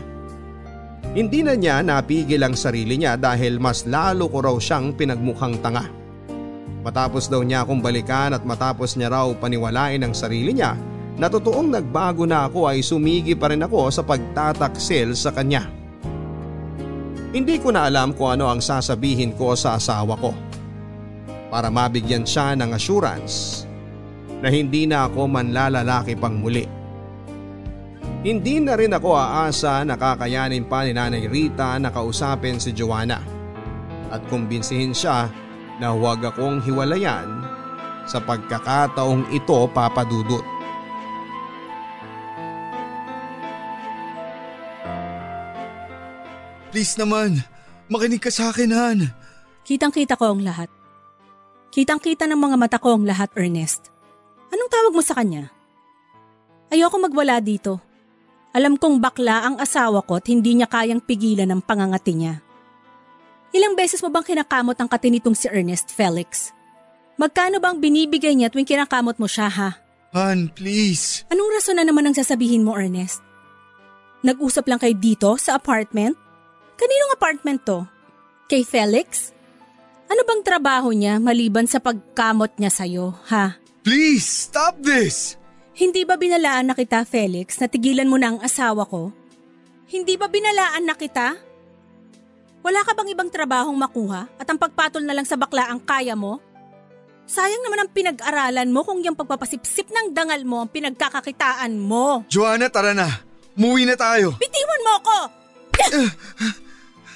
[1.17, 5.89] Hindi na niya napigil ang sarili niya dahil mas lalo ko raw siyang pinagmukhang tanga.
[6.85, 10.77] Matapos daw niya akong balikan at matapos niya raw paniwalain ang sarili niya
[11.17, 15.65] na totoong nagbago na ako ay sumigi pa rin ako sa pagtataksil sa kanya.
[17.33, 20.37] Hindi ko na alam kung ano ang sasabihin ko sa asawa ko.
[21.49, 23.65] Para mabigyan siya ng assurance
[24.45, 26.84] na hindi na ako manlalalaki pang muli.
[28.25, 33.21] Hindi na rin ako aasa na kakayanin pa ni Nanay Rita na kausapin si Joanna
[34.09, 35.29] at kumbinsihin siya
[35.77, 37.45] na huwag akong hiwalayan
[38.09, 40.41] sa pagkakataong ito papadudot.
[46.73, 47.45] Please naman,
[47.93, 48.99] makinig ka sa akin, Han.
[49.69, 50.73] Kitang-kita ko ang lahat.
[51.69, 53.93] Kitang-kita ng mga mata ko ang lahat, Ernest.
[54.49, 55.53] Anong tawag mo sa kanya?
[56.73, 57.94] Ayoko magwala dito.
[58.55, 62.39] Alam kong bakla ang asawa ko at hindi niya kayang pigilan ang pangangati niya.
[63.51, 66.55] Ilang beses mo bang kinakamot ang katinitong si Ernest Felix?
[67.19, 69.71] Magkano bang binibigay niya tuwing kinakamot mo siya ha?
[70.15, 71.27] Han, please.
[71.27, 73.19] Anong rason na naman ang sasabihin mo, Ernest?
[74.23, 76.15] Nag-usap lang kayo dito sa apartment?
[76.79, 77.83] Kaninong apartment to?
[78.47, 79.35] Kay Felix?
[80.07, 83.59] Ano bang trabaho niya maliban sa pagkamot niya sa'yo, ha?
[83.83, 85.35] Please, stop this!
[85.75, 89.11] Hindi ba binalaan na kita, Felix, na tigilan mo na ang asawa ko?
[89.91, 91.35] Hindi ba binalaan na kita?
[92.63, 96.15] Wala ka bang ibang trabahong makuha at ang pagpatol na lang sa bakla ang kaya
[96.15, 96.39] mo?
[97.27, 102.23] Sayang naman ang pinag-aralan mo kung yung pagpapasipsip ng dangal mo ang pinagkakakitaan mo.
[102.31, 103.11] Joanna, tara na.
[103.59, 104.39] Muwi na tayo.
[104.39, 105.19] Bitiwan mo ako!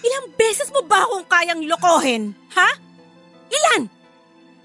[0.09, 2.35] Ilang beses mo ba akong kayang lokohin?
[2.59, 2.71] Ha?
[3.55, 3.98] Ilan?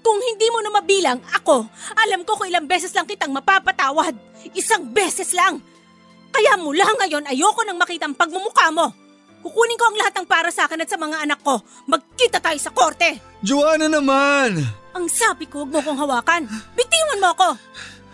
[0.04, 1.64] Kung hindi mo na mabilang, ako,
[1.96, 4.12] alam ko kung ilang beses lang kitang mapapatawad.
[4.52, 5.64] Isang beses lang.
[6.28, 8.92] Kaya mula ngayon, ayoko nang makita ang pagmumukha mo.
[9.40, 11.56] Kukunin ko ang lahat ng para sa akin at sa mga anak ko.
[11.88, 13.16] Magkita tayo sa korte.
[13.40, 14.60] Joanna naman!
[14.92, 16.42] Ang sabi ko, huwag mo kong hawakan.
[16.76, 17.48] Bitiwan mo ako.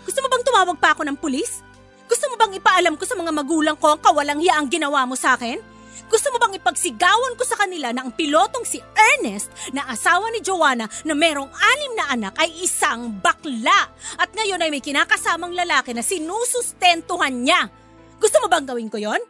[0.07, 1.59] Gusto mo bang tumawag pa ako ng pulis?
[2.07, 5.15] Gusto mo bang ipaalam ko sa mga magulang ko ang kawalang hiya ang ginawa mo
[5.15, 5.70] sa akin?
[6.11, 10.43] Gusto mo bang ipagsigawan ko sa kanila na ang pilotong si Ernest na asawa ni
[10.43, 15.95] Joanna na merong anim na anak ay isang bakla at ngayon ay may kinakasamang lalaki
[15.95, 17.71] na sinusustentuhan niya?
[18.19, 19.21] Gusto mo bang gawin ko yon?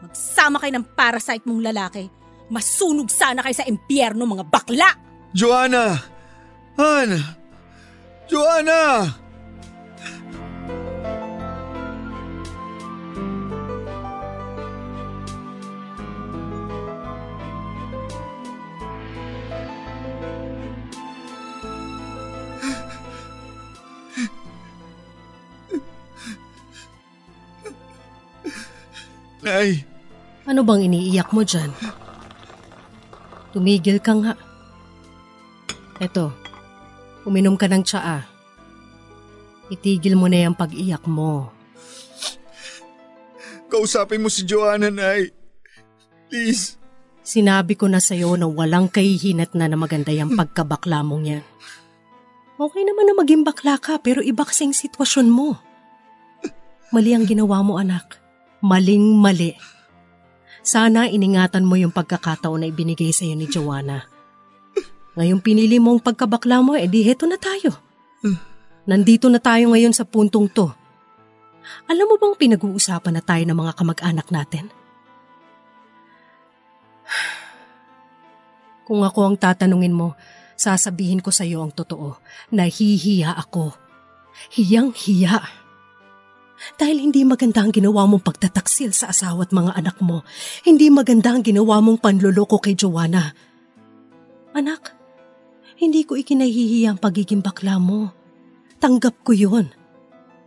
[0.00, 2.04] Magsama kayo ng parasite mong lalaki.
[2.52, 4.90] Masunog sana kayo sa impyerno mga bakla!
[5.34, 5.98] Joanna!
[6.78, 7.10] Han!
[8.30, 9.25] Joanna!
[29.46, 29.86] Nay,
[30.42, 31.70] Ano bang iniiyak mo dyan?
[33.54, 34.34] Tumigil ka nga.
[36.02, 36.34] Eto,
[37.22, 38.26] uminom ka ng tsaa.
[39.70, 41.54] Itigil mo na yung pag-iyak mo.
[43.70, 45.30] kausapin mo si Joanna, Nay.
[46.26, 46.74] Please.
[47.22, 51.44] Sinabi ko na sa'yo na walang kahihinat na na maganda yung pagkabakla mong yan.
[52.58, 55.54] Okay naman na maging bakla ka pero iba kasing sitwasyon mo.
[56.90, 58.25] Mali ang ginawa mo anak.
[58.64, 59.52] Maling mali.
[60.66, 64.08] Sana iningatan mo yung pagkakataon na ibinigay sa'yo ni Joanna.
[65.16, 67.72] Ngayong pinili mong pagkabakla mo, edi heto na tayo.
[68.86, 70.70] Nandito na tayo ngayon sa puntong to.
[71.90, 74.70] Alam mo bang pinag-uusapan na tayo ng mga kamag-anak natin?
[78.86, 80.14] Kung ako ang tatanungin mo,
[80.54, 82.22] sasabihin ko sa iyo ang totoo.
[82.54, 83.74] Nahihiya ako.
[84.54, 85.65] Hiyang-hiya.
[86.76, 90.24] Dahil hindi maganda ang ginawa mong pagtataksil sa asawa at mga anak mo.
[90.64, 93.32] Hindi maganda ang ginawa mong panloloko kay Joanna.
[94.56, 94.96] Anak,
[95.76, 98.12] hindi ko ikinahihiya ang pagiging bakla mo.
[98.80, 99.68] Tanggap ko yon.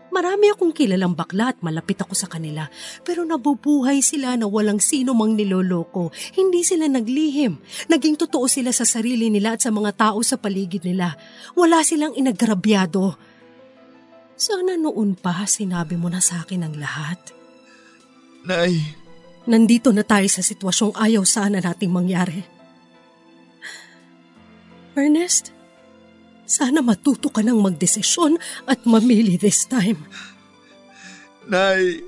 [0.10, 2.66] Marami akong kilalang bakla at malapit ako sa kanila.
[3.05, 6.10] Pero nabubuhay sila na walang sino mang niloloko.
[6.34, 7.62] Hindi sila naglihim.
[7.93, 11.14] Naging totoo sila sa sarili nila at sa mga tao sa paligid nila.
[11.53, 13.29] Wala silang inagrabyado.
[14.40, 17.20] Sana noon pa sinabi mo na sa akin ang lahat.
[18.48, 18.80] Nay,
[19.50, 22.46] Nandito na tayo sa sitwasyong ayaw sana nating mangyari.
[24.94, 25.50] Ernest,
[26.46, 28.38] sana matuto ka ng magdesisyon
[28.70, 30.06] at mamili this time.
[31.50, 32.06] Nay,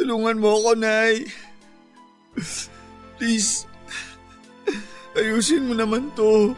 [0.00, 1.28] tulungan mo ako, Nay.
[3.20, 3.68] Please,
[5.20, 6.56] ayusin mo naman to.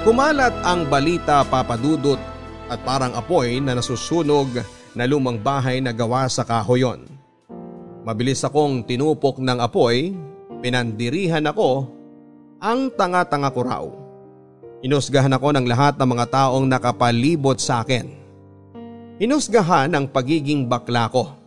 [0.00, 2.16] Kumalat ang balita papadudot
[2.70, 4.48] at parang apoy na nasusunog
[4.94, 7.04] na lumang bahay na gawa sa kahoyon.
[8.06, 10.14] Mabilis akong tinupok ng apoy,
[10.64, 11.90] pinandirihan ako,
[12.62, 13.84] ang tanga-tanga ko raw.
[14.80, 18.08] Inusgahan ako ng lahat ng mga taong nakapalibot sa akin.
[19.20, 21.39] Inusgahan ang pagiging bakla ko.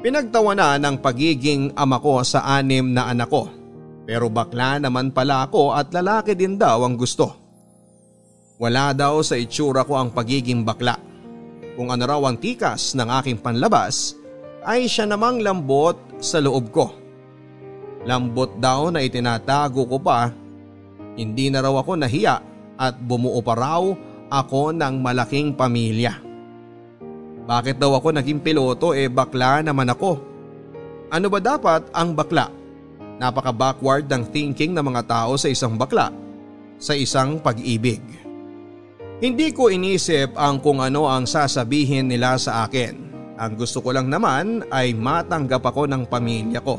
[0.00, 3.52] Pinagtawanan ang pagiging ama ko sa anim na anak ko.
[4.08, 7.36] Pero bakla naman pala ako at lalaki din daw ang gusto.
[8.56, 10.96] Wala daw sa itsura ko ang pagiging bakla.
[11.76, 14.16] Kung ano raw ang tikas ng aking panlabas
[14.64, 16.96] ay siya namang lambot sa loob ko.
[18.08, 20.32] Lambot daw na itinatago ko pa.
[21.12, 22.36] Hindi na raw ako nahiya
[22.80, 23.84] at bumuo pa raw
[24.32, 26.29] ako ng malaking pamilya.
[27.50, 30.22] Bakit daw ako naging piloto eh bakla naman ako?
[31.10, 32.46] Ano ba dapat ang bakla?
[33.18, 36.14] Napaka-backward ng thinking ng mga tao sa isang bakla,
[36.78, 37.98] sa isang pag-ibig.
[39.18, 43.10] Hindi ko inisip ang kung ano ang sasabihin nila sa akin.
[43.34, 46.78] Ang gusto ko lang naman ay matanggap ako ng pamilya ko.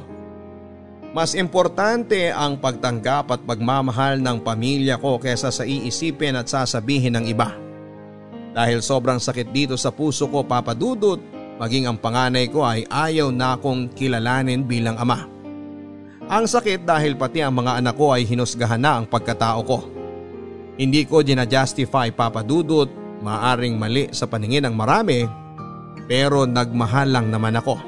[1.11, 7.27] Mas importante ang pagtanggap at pagmamahal ng pamilya ko kesa sa iisipin at sasabihin ng
[7.27, 7.70] iba.
[8.51, 11.19] Dahil sobrang sakit dito sa puso ko papadudot,
[11.59, 15.27] maging ang panganay ko ay ayaw na akong kilalanin bilang ama.
[16.31, 19.79] Ang sakit dahil pati ang mga anak ko ay hinusgahan na ang pagkatao ko.
[20.79, 22.87] Hindi ko dinajustify papadudot,
[23.19, 25.27] maaring mali sa paningin ng marami,
[26.07, 27.79] pero nagmahal lang naman ako.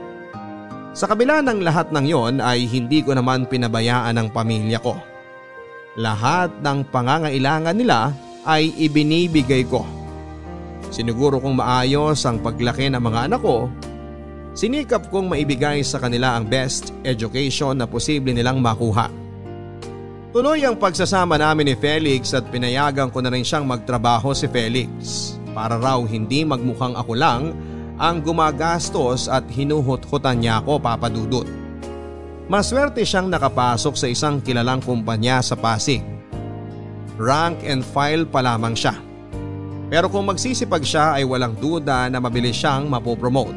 [0.94, 4.94] Sa kabila ng lahat ng yon ay hindi ko naman pinabayaan ang pamilya ko.
[5.98, 8.14] Lahat ng pangangailangan nila
[8.46, 10.03] ay ibinibigay ko.
[10.94, 13.66] Siniguro kong maayos ang paglaki ng mga anak ko.
[14.54, 19.10] Sinikap kong maibigay sa kanila ang best education na posible nilang makuha.
[20.30, 25.34] Tuloy ang pagsasama namin ni Felix at pinayagan ko na rin siyang magtrabaho si Felix
[25.58, 27.58] para raw hindi magmukhang ako lang
[27.98, 31.50] ang gumagastos at hinuhut-hutan niya ako papadudot.
[32.46, 36.06] Maswerte siyang nakapasok sa isang kilalang kumpanya sa Pasig.
[37.18, 39.13] Rank and file pa lamang siya.
[39.94, 43.54] Pero kung magsisipag siya ay walang duda na mabilis siyang mapopromote.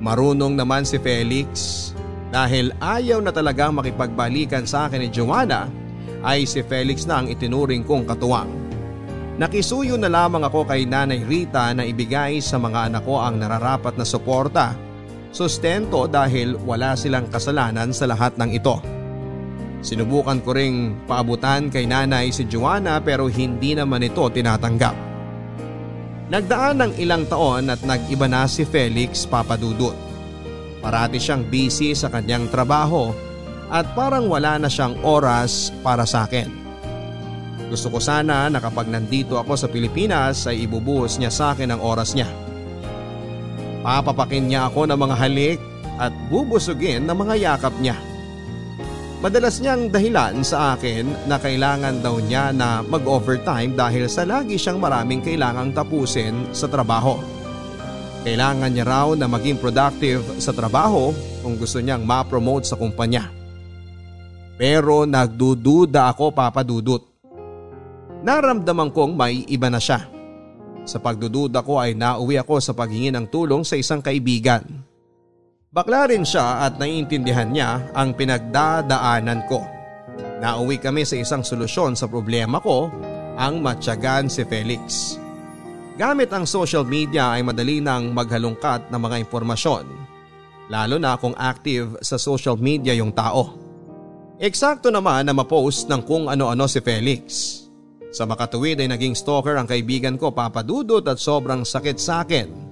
[0.00, 1.92] Marunong naman si Felix
[2.32, 5.68] dahil ayaw na talagang makipagbalikan sa akin ni Joanna
[6.24, 8.48] ay si Felix na ang itinuring kong katuwang.
[9.36, 14.00] Nakisuyo na lamang ako kay Nanay Rita na ibigay sa mga anak ko ang nararapat
[14.00, 14.72] na suporta,
[15.28, 18.80] sustento dahil wala silang kasalanan sa lahat ng ito.
[19.84, 25.13] Sinubukan ko ring paabutan kay nanay si Joanna pero hindi naman ito tinatanggap.
[26.24, 29.92] Nagdaan ng ilang taon at nag-iba na si Felix Papadudut.
[30.80, 33.12] Parati siyang busy sa kanyang trabaho
[33.68, 36.48] at parang wala na siyang oras para sa akin.
[37.68, 41.80] Gusto ko sana na kapag nandito ako sa Pilipinas ay ibubuhos niya sa akin ang
[41.84, 42.28] oras niya.
[43.84, 45.60] Papapakin niya ako ng mga halik
[46.00, 48.00] at bubusugin ng mga yakap niya.
[49.24, 54.76] Madalas niyang dahilan sa akin na kailangan daw niya na mag-overtime dahil sa lagi siyang
[54.76, 57.16] maraming kailangang tapusin sa trabaho.
[58.20, 63.32] Kailangan niya raw na maging productive sa trabaho kung gusto niyang ma-promote sa kumpanya.
[64.60, 67.00] Pero nagdududa ako papadudot.
[68.20, 70.04] Naramdaman kong may iba na siya.
[70.84, 74.83] Sa pagdududa ko ay nauwi ako sa paghingi ng tulong sa isang kaibigan.
[75.74, 79.58] Bakla rin siya at naiintindihan niya ang pinagdadaanan ko.
[80.38, 82.86] Nauwi kami sa isang solusyon sa problema ko,
[83.34, 85.18] ang matyagan si Felix.
[85.98, 89.84] Gamit ang social media ay madali nang maghalungkat ng mga impormasyon.
[90.70, 93.58] Lalo na kung active sa social media yung tao.
[94.38, 97.26] Eksakto naman na mapost ng kung ano-ano si Felix.
[98.14, 102.63] Sa makatuwid ay naging stalker ang kaibigan ko papadudot at sobrang sakit sa akin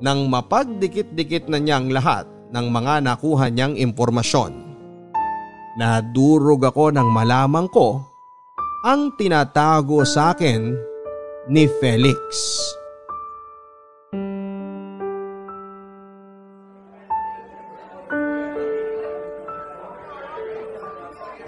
[0.00, 4.52] nang mapagdikit-dikit na niyang lahat ng mga nakuha niyang impormasyon.
[5.76, 8.00] Nadurog ako nang malamang ko
[8.82, 10.72] ang tinatago sa akin
[11.52, 12.18] ni Felix.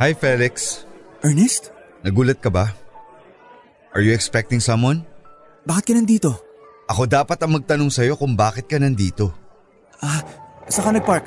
[0.02, 0.82] Hi Felix.
[1.22, 1.70] Ernest?
[2.02, 2.74] Nagulat ka ba?
[3.94, 5.06] Are you expecting someone?
[5.62, 6.51] Bakit ka nandito?
[6.92, 9.32] Ako dapat ang magtanong sa'yo kung bakit ka nandito.
[10.04, 10.20] Ah,
[10.68, 11.24] saan ka nagpark?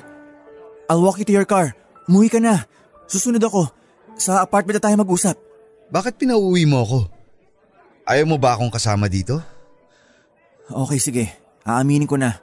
[0.85, 1.73] I'll walk you to your car.
[2.05, 2.69] Umuwi ka na.
[3.09, 3.73] Susunod ako.
[4.13, 5.33] Sa apartment na tayo mag-usap.
[5.89, 6.99] Bakit pinauwi mo ako?
[8.05, 9.41] Ayaw mo ba akong kasama dito?
[10.69, 11.25] Okay, sige.
[11.65, 12.37] Aaminin ko na.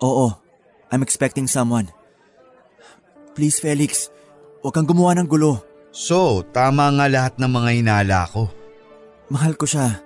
[0.00, 0.32] Oo,
[0.88, 1.92] I'm expecting someone.
[3.36, 4.08] Please, Felix.
[4.64, 5.60] Huwag kang gumawa ng gulo.
[5.92, 8.48] So, tama nga lahat ng mga hinala ko.
[9.28, 10.00] Mahal ko siya.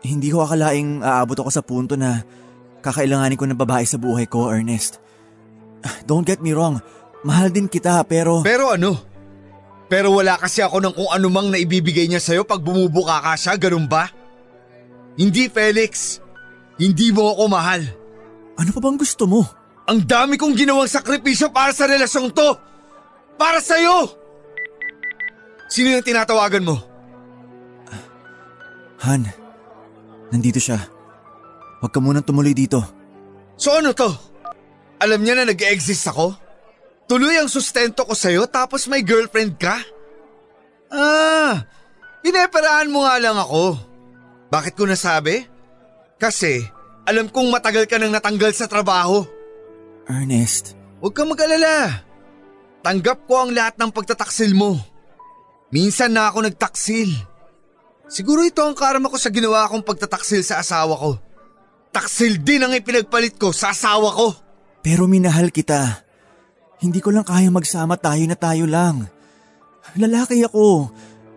[0.00, 2.24] Hindi ko akalaing aabot ako sa punto na
[2.80, 4.96] kakailanganin ko ng babae sa buhay ko, Ernest.
[6.08, 6.80] Don't get me wrong.
[7.20, 8.40] Mahal din kita pero...
[8.40, 8.96] Pero ano?
[9.90, 13.58] Pero wala kasi ako ng kung anumang na ibibigay niya sa'yo pag bumubuka ka siya,
[13.58, 14.08] ganun ba?
[15.18, 16.22] Hindi, Felix.
[16.80, 17.82] Hindi mo ako mahal.
[18.56, 19.42] Ano pa bang gusto mo?
[19.90, 22.48] Ang dami kong ginawang sakripisyo para sa relasyong to.
[23.34, 24.14] Para sa'yo!
[25.66, 26.76] Sino yung tinatawagan mo?
[29.00, 29.26] Han,
[30.30, 30.78] nandito siya.
[31.80, 32.82] Huwag ka munang tumuloy dito.
[33.60, 34.08] So ano to?
[35.00, 36.36] Alam niya na nag-exist ako?
[37.10, 39.80] Tuloy ang sustento ko sa'yo tapos may girlfriend ka?
[40.90, 41.66] Ah,
[42.22, 43.78] pineperaan mo nga lang ako.
[44.50, 45.46] Bakit ko nasabi?
[46.20, 46.62] Kasi
[47.08, 49.24] alam kong matagal ka nang natanggal sa trabaho.
[50.06, 50.76] Ernest.
[51.00, 52.04] Huwag kang mag-alala.
[52.84, 54.76] Tanggap ko ang lahat ng pagtataksil mo.
[55.72, 57.08] Minsan na ako nagtaksil.
[58.10, 61.10] Siguro ito ang karma ko sa ginawa kong pagtataksil sa asawa ko.
[61.94, 64.34] Taksil din ang ipinagpalit ko sa asawa ko.
[64.82, 66.02] Pero minahal kita.
[66.82, 69.06] Hindi ko lang kaya magsama tayo na tayo lang.
[69.94, 70.90] Lalaki ako.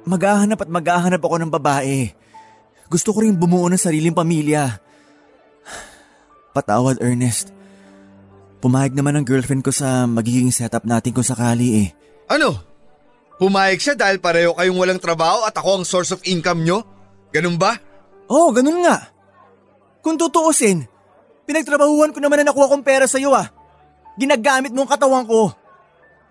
[0.09, 2.09] Maghahanap at maghahanap ako ng babae.
[2.89, 4.81] Gusto ko rin bumuo ng sariling pamilya.
[6.57, 7.53] Patawad, Ernest.
[8.61, 11.87] Pumayag naman ang girlfriend ko sa magiging setup natin kung sakali eh.
[12.33, 12.72] Ano?
[13.43, 16.79] Pumayag siya dahil pareho kayong walang trabaho at ako ang source of income nyo?
[17.35, 17.75] Ganun ba?
[18.31, 19.11] Oo, oh, ganun nga.
[19.99, 20.87] Kung tutuusin,
[21.43, 23.51] pinagtrabahuan ko naman na nakuha kong pera sa'yo ah.
[24.15, 25.51] Ginagamit mo ang katawan ko.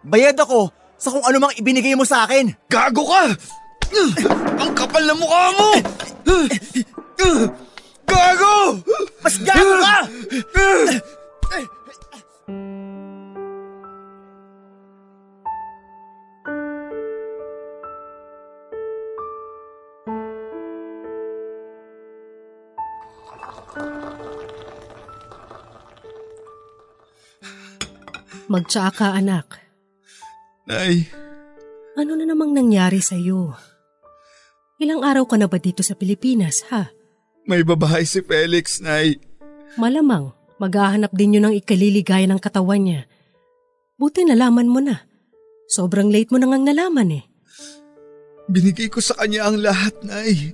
[0.00, 2.48] Bayad ako sa kung ano mang ibinigay mo sa akin.
[2.72, 3.36] Gago ka!
[4.56, 5.68] Ang kapal na mukha mo!
[8.08, 8.56] Gago!
[9.20, 9.96] Mas gago ka!
[28.52, 29.64] Magtsaka anak.
[30.68, 31.08] Nay.
[31.96, 33.56] Ano na namang nangyari sa iyo?
[34.76, 36.92] Ilang araw ka na ba dito sa Pilipinas, ha?
[37.48, 39.16] May babae si Felix, Nay.
[39.80, 43.08] Malamang, maghahanap din yun ng ikaliligaya ng katawan niya.
[43.96, 45.00] Buti nalaman mo na.
[45.72, 47.24] Sobrang late mo na ngang nalaman eh.
[48.52, 50.52] Binigay ko sa kanya ang lahat, Nay.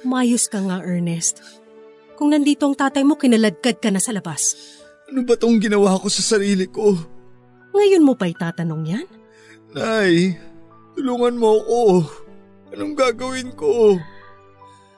[0.00, 1.44] Mayos ka nga, Ernest.
[2.16, 4.56] Kung nandito ang tatay mo, kinaladkad ka na sa labas.
[5.12, 7.17] Ano ba tong ginawa ko sa sarili ko?
[7.78, 9.06] Ngayon mo pa itatanong yan?
[9.70, 10.34] Nay,
[10.98, 11.82] tulungan mo ako.
[12.74, 13.94] Anong gagawin ko?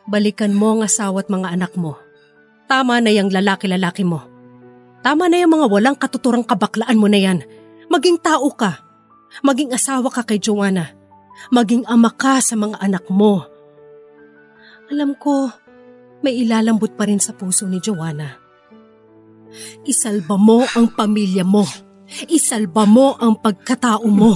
[0.08, 2.00] Balikan mo ang asawa at mga anak mo.
[2.64, 4.24] Tama na yung lalaki-lalaki mo.
[5.04, 7.44] Tama na yung mga walang katuturang kabaklaan mo na yan.
[7.92, 8.80] Maging tao ka.
[9.44, 10.88] Maging asawa ka kay Joanna.
[11.52, 13.44] Maging ama ka sa mga anak mo.
[14.88, 15.52] Alam ko,
[16.24, 18.40] may ilalambot pa rin sa puso ni Joanna.
[19.84, 21.89] Isalba mo ang pamilya mo.
[22.26, 24.34] Isalba mo ang pagkatao mo.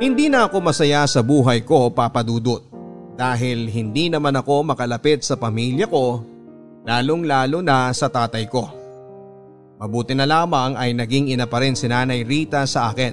[0.00, 2.64] Hindi na ako masaya sa buhay ko, Papa Dudut.
[3.20, 6.24] Dahil hindi naman ako makalapit sa pamilya ko,
[6.88, 8.64] lalong lalo na sa tatay ko.
[9.76, 13.12] Mabuti na lamang ay naging ina pa rin si Nanay Rita sa akin.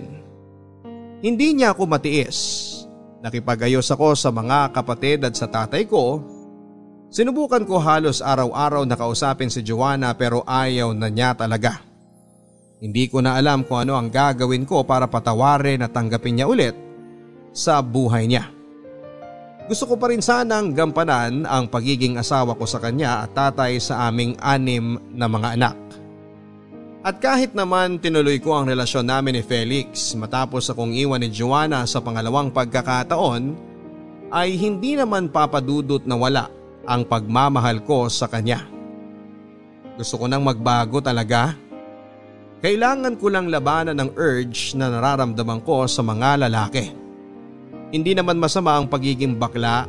[1.20, 2.40] Hindi niya ako matiis.
[3.28, 6.24] Nakipagayos ako sa mga kapatid at sa tatay ko.
[7.12, 11.84] Sinubukan ko halos araw-araw na kausapin si Joanna pero ayaw na niya talaga.
[12.80, 16.72] Hindi ko na alam kung ano ang gagawin ko para patawarin at tanggapin niya ulit
[17.52, 18.48] sa buhay niya.
[19.68, 24.08] Gusto ko pa rin sanang gampanan ang pagiging asawa ko sa kanya at tatay sa
[24.08, 25.76] aming anim na mga anak.
[27.08, 31.88] At kahit naman tinuloy ko ang relasyon namin ni Felix matapos akong iwan ni Joanna
[31.88, 33.56] sa pangalawang pagkakataon,
[34.28, 36.52] ay hindi naman papadudot na wala
[36.84, 38.68] ang pagmamahal ko sa kanya.
[39.96, 41.56] Gusto ko nang magbago talaga.
[42.60, 46.92] Kailangan ko lang labanan ng urge na nararamdaman ko sa mga lalaki.
[47.88, 49.88] Hindi naman masama ang pagiging bakla.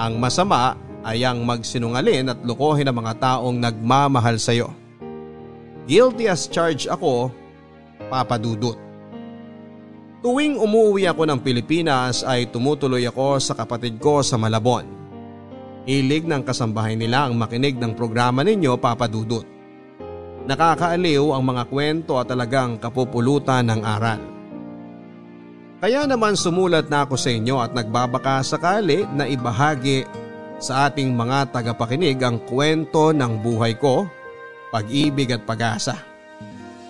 [0.00, 4.87] Ang masama ay ang magsinungalin at lokohin ang mga taong nagmamahal sa iyo.
[5.88, 7.32] Guilty as charged ako,
[8.12, 8.76] papadudot.
[10.20, 14.84] Tuwing umuwi ako ng Pilipinas ay tumutuloy ako sa kapatid ko sa Malabon.
[15.88, 19.48] Hilig ng kasambahay nila ang makinig ng programa ninyo papadudot.
[20.44, 24.20] Nakakaaliw ang mga kwento at talagang kapupulutan ng aral.
[25.80, 30.04] Kaya naman sumulat na ako sa inyo at nagbabaka sakali na ibahagi
[30.60, 34.17] sa ating mga tagapakinig ang kwento ng buhay ko
[34.68, 35.96] pag-ibig at pag-asa.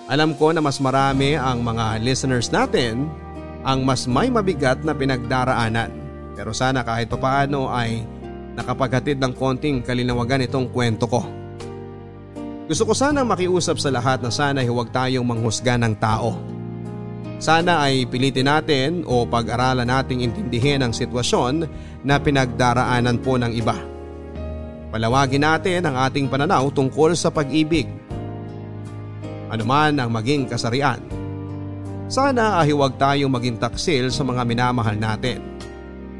[0.09, 3.07] Alam ko na mas marami ang mga listeners natin
[3.67, 5.93] ang mas may mabigat na pinagdaraanan.
[6.33, 8.07] Pero sana kahit paano ay
[8.57, 11.23] nakapaghatid ng konting kalinawagan itong kwento ko.
[12.69, 16.37] Gusto ko sana makiusap sa lahat na sana huwag tayong manghusga ng tao.
[17.39, 21.71] Sana ay pilitin natin o pag-aralan nating intindihin ang sitwasyon
[22.03, 23.79] na pinagdaraanan po ng iba.
[24.89, 27.85] Palawagin natin ang ating pananaw tungkol sa pag-ibig.
[29.53, 31.01] Ano man ang maging kasarian.
[32.09, 35.45] Sana ay huwag tayong maging taksil sa mga minamahal natin.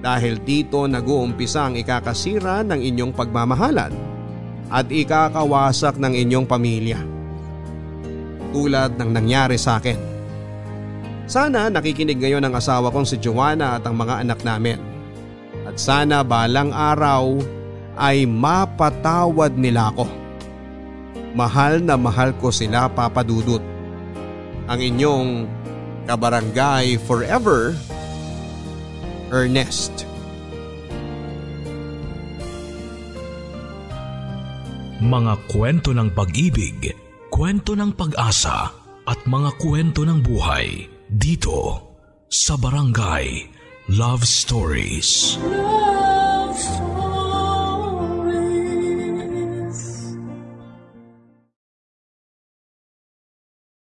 [0.05, 3.93] Dahil dito nag-uumpisa ang ikakasira ng inyong pagmamahalan
[4.69, 7.01] at ikakawasak ng inyong pamilya.
[8.53, 9.97] Tulad ng nangyari sa akin.
[11.29, 14.81] Sana nakikinig ngayon ang asawa kong si Joanna at ang mga anak namin.
[15.65, 17.37] At sana balang araw
[17.99, 20.07] ay mapatawad nila ako.
[21.35, 23.61] Mahal na mahal ko sila papadudot.
[24.71, 25.31] Ang inyong
[26.07, 27.75] kabarangay forever,
[29.29, 30.09] Ernest.
[34.99, 36.91] Mga kwento ng pag-ibig,
[37.31, 38.73] kwento ng pag-asa
[39.07, 41.87] at mga kwento ng buhay dito
[42.27, 43.47] sa Barangay
[43.95, 45.39] Love Stories.
[45.41, 46.88] Love